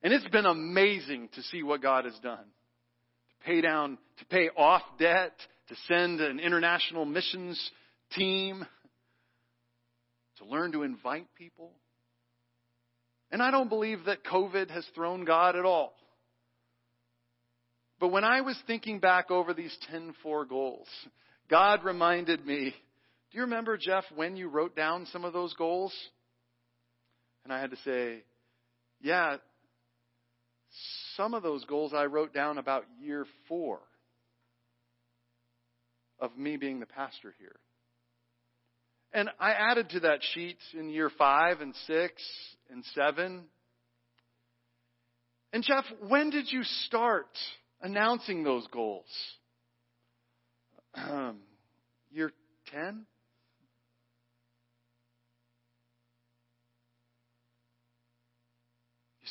And 0.02 0.12
it's 0.12 0.28
been 0.28 0.46
amazing 0.46 1.28
to 1.34 1.42
see 1.42 1.62
what 1.62 1.82
God 1.82 2.04
has 2.04 2.18
done. 2.22 2.38
To 2.44 3.44
pay 3.44 3.60
down, 3.60 3.98
to 4.18 4.24
pay 4.26 4.48
off 4.56 4.82
debt, 4.98 5.32
to 5.68 5.74
send 5.88 6.20
an 6.20 6.40
international 6.40 7.04
missions 7.04 7.70
team, 8.12 8.64
to 10.38 10.44
learn 10.44 10.72
to 10.72 10.82
invite 10.82 11.26
people. 11.36 11.72
And 13.30 13.42
I 13.42 13.50
don't 13.50 13.68
believe 13.68 14.06
that 14.06 14.24
COVID 14.24 14.70
has 14.70 14.84
thrown 14.94 15.24
God 15.24 15.54
at 15.54 15.64
all. 15.64 15.94
But 18.00 18.08
when 18.08 18.24
I 18.24 18.40
was 18.40 18.58
thinking 18.66 18.98
back 18.98 19.30
over 19.30 19.52
these 19.52 19.76
10 19.90 20.14
4 20.22 20.46
goals, 20.46 20.88
God 21.50 21.84
reminded 21.84 22.44
me, 22.46 22.74
do 23.30 23.36
you 23.36 23.42
remember, 23.42 23.76
Jeff, 23.76 24.04
when 24.14 24.36
you 24.36 24.48
wrote 24.48 24.74
down 24.74 25.06
some 25.12 25.24
of 25.24 25.32
those 25.32 25.52
goals? 25.54 25.94
And 27.44 27.52
I 27.52 27.60
had 27.60 27.70
to 27.70 27.76
say, 27.84 28.24
yeah, 29.02 29.36
some 31.16 31.34
of 31.34 31.42
those 31.42 31.64
goals 31.64 31.92
I 31.94 32.04
wrote 32.04 32.32
down 32.32 32.58
about 32.58 32.84
year 33.00 33.26
four 33.48 33.80
of 36.18 36.36
me 36.36 36.56
being 36.56 36.80
the 36.80 36.86
pastor 36.86 37.34
here. 37.38 37.56
And 39.12 39.28
I 39.40 39.52
added 39.52 39.90
to 39.90 40.00
that 40.00 40.20
sheet 40.34 40.58
in 40.78 40.88
year 40.88 41.10
five 41.18 41.60
and 41.60 41.74
six 41.86 42.22
and 42.70 42.84
seven. 42.94 43.44
And 45.52 45.64
Jeff, 45.64 45.84
when 46.06 46.30
did 46.30 46.46
you 46.50 46.62
start 46.86 47.26
announcing 47.82 48.44
those 48.44 48.66
goals? 48.68 49.06
Year 52.12 52.32
10? 52.72 53.06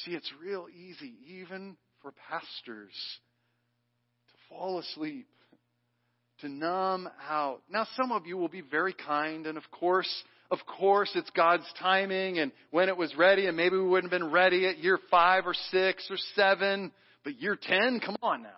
See, 0.04 0.12
it's 0.12 0.32
real 0.42 0.68
easy, 0.74 1.14
even 1.28 1.78
for 2.02 2.14
pastors, 2.30 2.94
to 4.30 4.34
fall 4.50 4.80
asleep 4.80 5.28
to 6.42 6.50
numb 6.50 7.10
out. 7.30 7.62
Now, 7.70 7.88
some 7.96 8.12
of 8.12 8.26
you 8.26 8.38
will 8.38 8.48
be 8.48 8.62
very 8.62 8.94
kind, 8.94 9.46
and 9.46 9.58
of 9.58 9.64
course, 9.72 10.10
of 10.52 10.60
course, 10.66 11.12
it's 11.16 11.30
God's 11.32 11.66
timing 11.80 12.40
and 12.40 12.52
when 12.72 12.90
it 12.90 12.98
was 12.98 13.14
ready, 13.16 13.48
and 13.48 13.56
maybe 13.56 13.76
we 13.78 13.84
wouldn't 13.84 14.12
have 14.12 14.20
been 14.20 14.32
ready 14.32 14.66
at 14.68 14.80
year 14.80 15.00
five 15.12 15.46
or 15.46 15.54
six 15.72 16.08
or 16.10 16.18
seven, 16.36 16.92
but 17.24 17.40
year 17.40 17.58
ten, 17.62 18.00
come 18.00 18.16
on 18.22 18.44
now. 18.44 18.50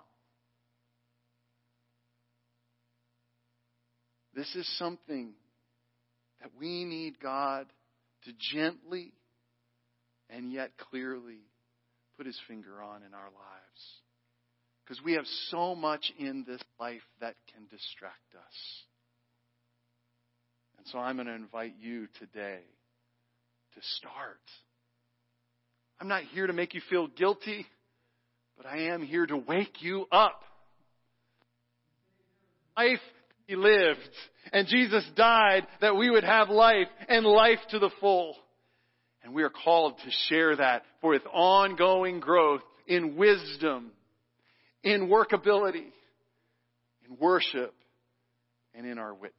This 4.33 4.55
is 4.55 4.67
something 4.77 5.33
that 6.41 6.51
we 6.57 6.85
need 6.85 7.19
God 7.19 7.67
to 8.23 8.31
gently 8.53 9.13
and 10.31 10.51
yet 10.51 10.71
clearly 10.77 11.39
put 12.17 12.25
his 12.25 12.39
finger 12.47 12.81
on 12.81 13.03
in 13.03 13.13
our 13.13 13.25
lives. 13.25 14.01
Because 14.83 15.03
we 15.03 15.13
have 15.13 15.25
so 15.49 15.75
much 15.75 16.11
in 16.17 16.43
this 16.47 16.61
life 16.79 17.01
that 17.19 17.35
can 17.53 17.63
distract 17.69 18.35
us. 18.35 18.83
And 20.77 20.87
so 20.87 20.97
I'm 20.97 21.15
going 21.15 21.27
to 21.27 21.35
invite 21.35 21.75
you 21.79 22.07
today 22.19 22.59
to 23.75 23.79
start. 23.97 24.41
I'm 25.99 26.07
not 26.07 26.23
here 26.33 26.47
to 26.47 26.53
make 26.53 26.73
you 26.73 26.81
feel 26.89 27.07
guilty, 27.07 27.67
but 28.57 28.65
I 28.65 28.87
am 28.93 29.03
here 29.03 29.25
to 29.25 29.37
wake 29.37 29.81
you 29.81 30.07
up. 30.11 30.41
Life 32.75 32.99
he 33.45 33.55
lived, 33.55 33.99
and 34.51 34.67
Jesus 34.67 35.03
died 35.15 35.67
that 35.81 35.95
we 35.95 36.09
would 36.09 36.23
have 36.23 36.49
life 36.49 36.87
and 37.07 37.25
life 37.25 37.59
to 37.69 37.79
the 37.79 37.91
full. 37.99 38.35
And 39.23 39.33
we 39.33 39.43
are 39.43 39.51
called 39.51 39.97
to 39.99 40.11
share 40.29 40.55
that 40.55 40.83
its 41.13 41.25
ongoing 41.31 42.19
growth 42.19 42.61
in 42.87 43.15
wisdom 43.15 43.91
in 44.83 45.07
workability, 45.07 45.91
in 47.07 47.17
worship, 47.19 47.73
and 48.73 48.85
in 48.85 48.97
our 48.97 49.13
witness. 49.13 49.31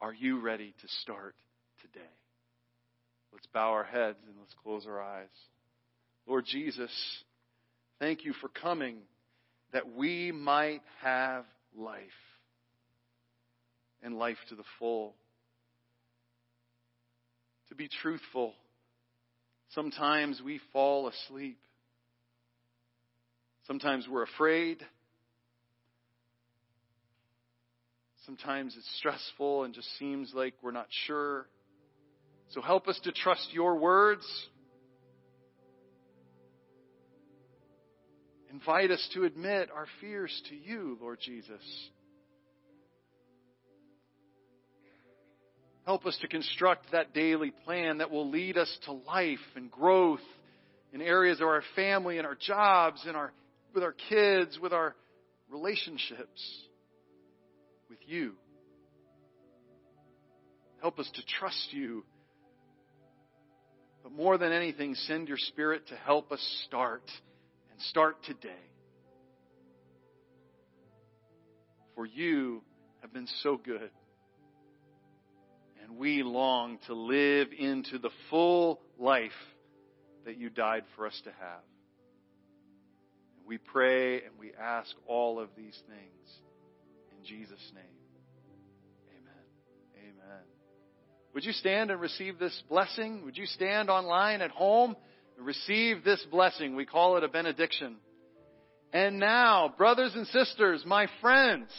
Are 0.00 0.12
you 0.12 0.40
ready 0.40 0.74
to 0.80 0.88
start 1.02 1.34
today? 1.80 2.04
Let's 3.32 3.46
bow 3.46 3.70
our 3.70 3.84
heads 3.84 4.18
and 4.26 4.36
let's 4.38 4.54
close 4.62 4.86
our 4.86 5.00
eyes. 5.02 5.28
Lord 6.26 6.44
Jesus, 6.46 6.90
thank 7.98 8.24
you 8.24 8.32
for 8.40 8.48
coming 8.48 8.98
that 9.72 9.94
we 9.94 10.32
might 10.32 10.82
have 11.02 11.44
life 11.76 12.00
and 14.02 14.16
life 14.16 14.38
to 14.48 14.54
the 14.54 14.64
full. 14.78 15.14
Be 17.76 17.88
truthful, 18.00 18.54
sometimes 19.74 20.40
we 20.42 20.60
fall 20.72 21.08
asleep. 21.08 21.58
Sometimes 23.66 24.06
we're 24.10 24.22
afraid. 24.22 24.78
Sometimes 28.24 28.74
it's 28.76 28.88
stressful 28.98 29.64
and 29.64 29.74
just 29.74 29.88
seems 29.98 30.32
like 30.34 30.54
we're 30.62 30.70
not 30.70 30.86
sure. 31.06 31.46
So 32.50 32.62
help 32.62 32.88
us 32.88 32.98
to 33.04 33.12
trust 33.12 33.48
your 33.52 33.76
words. 33.76 34.24
Invite 38.50 38.90
us 38.90 39.06
to 39.14 39.24
admit 39.24 39.68
our 39.74 39.86
fears 40.00 40.42
to 40.48 40.54
you, 40.54 40.96
Lord 41.00 41.18
Jesus. 41.20 41.60
Help 45.86 46.04
us 46.04 46.18
to 46.20 46.26
construct 46.26 46.90
that 46.90 47.14
daily 47.14 47.52
plan 47.64 47.98
that 47.98 48.10
will 48.10 48.28
lead 48.28 48.58
us 48.58 48.78
to 48.86 48.92
life 48.92 49.38
and 49.54 49.70
growth 49.70 50.20
in 50.92 51.00
areas 51.00 51.40
of 51.40 51.46
our 51.46 51.62
family 51.76 52.18
and 52.18 52.26
our 52.26 52.34
jobs 52.34 53.04
and 53.06 53.16
our 53.16 53.32
with 53.72 53.84
our 53.84 53.94
kids, 54.08 54.58
with 54.60 54.72
our 54.72 54.96
relationships 55.48 56.58
with 57.88 57.98
you. 58.06 58.32
Help 60.80 60.98
us 60.98 61.08
to 61.14 61.22
trust 61.38 61.68
you. 61.70 62.04
But 64.02 64.12
more 64.12 64.38
than 64.38 64.50
anything, 64.50 64.94
send 64.94 65.28
your 65.28 65.38
Spirit 65.38 65.86
to 65.88 65.94
help 65.94 66.32
us 66.32 66.64
start 66.66 67.02
and 67.70 67.80
start 67.82 68.16
today. 68.24 68.50
For 71.94 72.06
you 72.06 72.62
have 73.02 73.12
been 73.12 73.28
so 73.42 73.56
good. 73.56 73.90
And 75.86 75.98
we 75.98 76.24
long 76.24 76.78
to 76.88 76.94
live 76.94 77.48
into 77.56 77.98
the 77.98 78.10
full 78.28 78.80
life 78.98 79.30
that 80.24 80.36
you 80.36 80.50
died 80.50 80.82
for 80.96 81.06
us 81.06 81.20
to 81.24 81.30
have. 81.30 81.62
We 83.46 83.58
pray 83.58 84.16
and 84.24 84.32
we 84.36 84.50
ask 84.60 84.90
all 85.06 85.38
of 85.38 85.50
these 85.56 85.80
things 85.86 86.40
in 87.16 87.24
Jesus' 87.24 87.70
name. 87.72 87.84
Amen. 89.10 90.08
Amen. 90.08 90.42
Would 91.34 91.44
you 91.44 91.52
stand 91.52 91.92
and 91.92 92.00
receive 92.00 92.40
this 92.40 92.60
blessing? 92.68 93.24
Would 93.24 93.36
you 93.36 93.46
stand 93.46 93.88
online 93.88 94.42
at 94.42 94.50
home 94.50 94.96
and 95.36 95.46
receive 95.46 96.02
this 96.02 96.24
blessing? 96.32 96.74
We 96.74 96.86
call 96.86 97.16
it 97.16 97.22
a 97.22 97.28
benediction. 97.28 97.96
And 98.92 99.20
now, 99.20 99.72
brothers 99.78 100.12
and 100.16 100.26
sisters, 100.26 100.82
my 100.84 101.06
friends, 101.20 101.70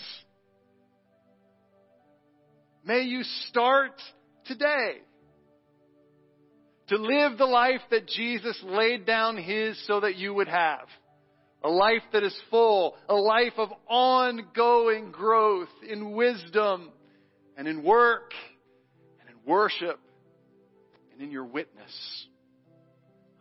may 2.87 3.01
you 3.01 3.21
start 3.49 4.01
today 4.45 5.01
to 6.87 6.95
live 6.95 7.37
the 7.37 7.45
life 7.45 7.81
that 7.91 8.07
Jesus 8.07 8.57
laid 8.63 9.05
down 9.05 9.35
His 9.35 9.77
so 9.87 9.99
that 9.99 10.15
you 10.15 10.33
would 10.33 10.47
have. 10.47 10.87
A 11.63 11.69
life 11.69 12.03
that 12.13 12.23
is 12.23 12.35
full, 12.49 12.95
a 13.09 13.15
life 13.15 13.53
of 13.57 13.69
ongoing 13.89 15.11
growth 15.11 15.67
in 15.87 16.13
wisdom 16.13 16.91
and 17.57 17.67
in 17.67 17.83
work 17.83 18.31
and 19.19 19.29
in 19.29 19.35
worship 19.45 19.99
and 21.11 21.21
in 21.21 21.29
your 21.29 21.43
witness. 21.43 22.25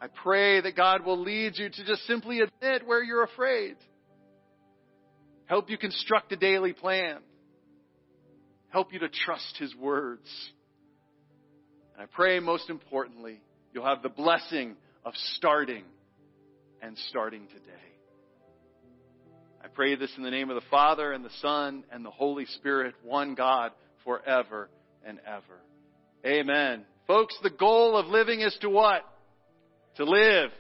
I 0.01 0.09
pray 0.09 0.61
that 0.61 0.75
God 0.75 1.05
will 1.05 1.21
lead 1.21 1.57
you 1.57 1.69
to 1.69 1.85
just 1.85 2.05
simply 2.07 2.41
admit 2.41 2.87
where 2.87 3.03
you're 3.03 3.23
afraid. 3.23 3.77
Help 5.45 5.71
you 5.71 5.79
construct 5.79 6.33
a 6.33 6.37
daily 6.37 6.73
plan. 6.73 7.19
Help 8.71 8.93
you 8.93 8.99
to 9.01 9.09
trust 9.09 9.57
His 9.59 9.75
words. 9.75 10.29
And 11.95 12.03
I 12.03 12.07
pray 12.07 12.41
most 12.41 12.69
importantly, 12.69 13.41
you'll 13.73 13.87
have 13.87 14.03
the 14.03 14.09
blessing 14.09 14.77
of 15.05 15.15
starting 15.35 15.85
and 16.83 16.97
starting 17.11 17.47
today. 17.49 17.73
I 19.65 19.69
pray 19.69 19.97
this 19.97 20.13
in 20.17 20.23
the 20.23 20.31
name 20.31 20.51
of 20.51 20.55
the 20.55 20.69
Father 20.71 21.13
and 21.13 21.25
the 21.25 21.31
Son 21.41 21.85
and 21.91 22.05
the 22.05 22.11
Holy 22.11 22.47
Spirit, 22.47 22.95
one 23.03 23.35
God, 23.35 23.73
forever 24.05 24.69
and 25.05 25.19
ever. 25.27 25.61
Amen. 26.25 26.85
Folks, 27.07 27.37
the 27.43 27.51
goal 27.51 27.97
of 27.97 28.07
living 28.07 28.41
is 28.41 28.57
to 28.61 28.71
what? 28.71 29.03
To 29.97 30.05
live. 30.05 30.51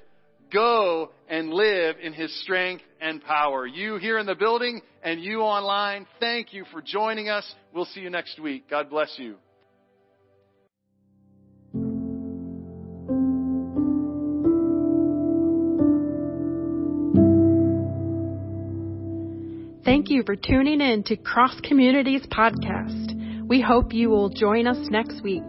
Go 0.52 1.10
and 1.28 1.50
live 1.50 1.96
in 2.02 2.12
His 2.12 2.32
strength 2.42 2.84
and 3.00 3.22
power. 3.22 3.66
You 3.66 3.96
here 3.96 4.18
in 4.18 4.26
the 4.26 4.34
building 4.34 4.80
and 5.02 5.20
you 5.20 5.40
online, 5.40 6.06
thank 6.20 6.52
you 6.52 6.64
for 6.72 6.80
joining 6.80 7.28
us. 7.28 7.44
We'll 7.74 7.84
see 7.86 8.00
you 8.00 8.10
next 8.10 8.38
week. 8.38 8.70
God 8.70 8.90
bless 8.90 9.12
you. 9.18 9.36
Thank 19.84 20.10
you 20.10 20.24
for 20.24 20.34
tuning 20.34 20.80
in 20.80 21.04
to 21.04 21.16
Cross 21.16 21.60
Communities 21.62 22.26
Podcast. 22.26 23.46
We 23.46 23.60
hope 23.60 23.92
you 23.92 24.10
will 24.10 24.30
join 24.30 24.66
us 24.66 24.88
next 24.90 25.22
week. 25.22 25.44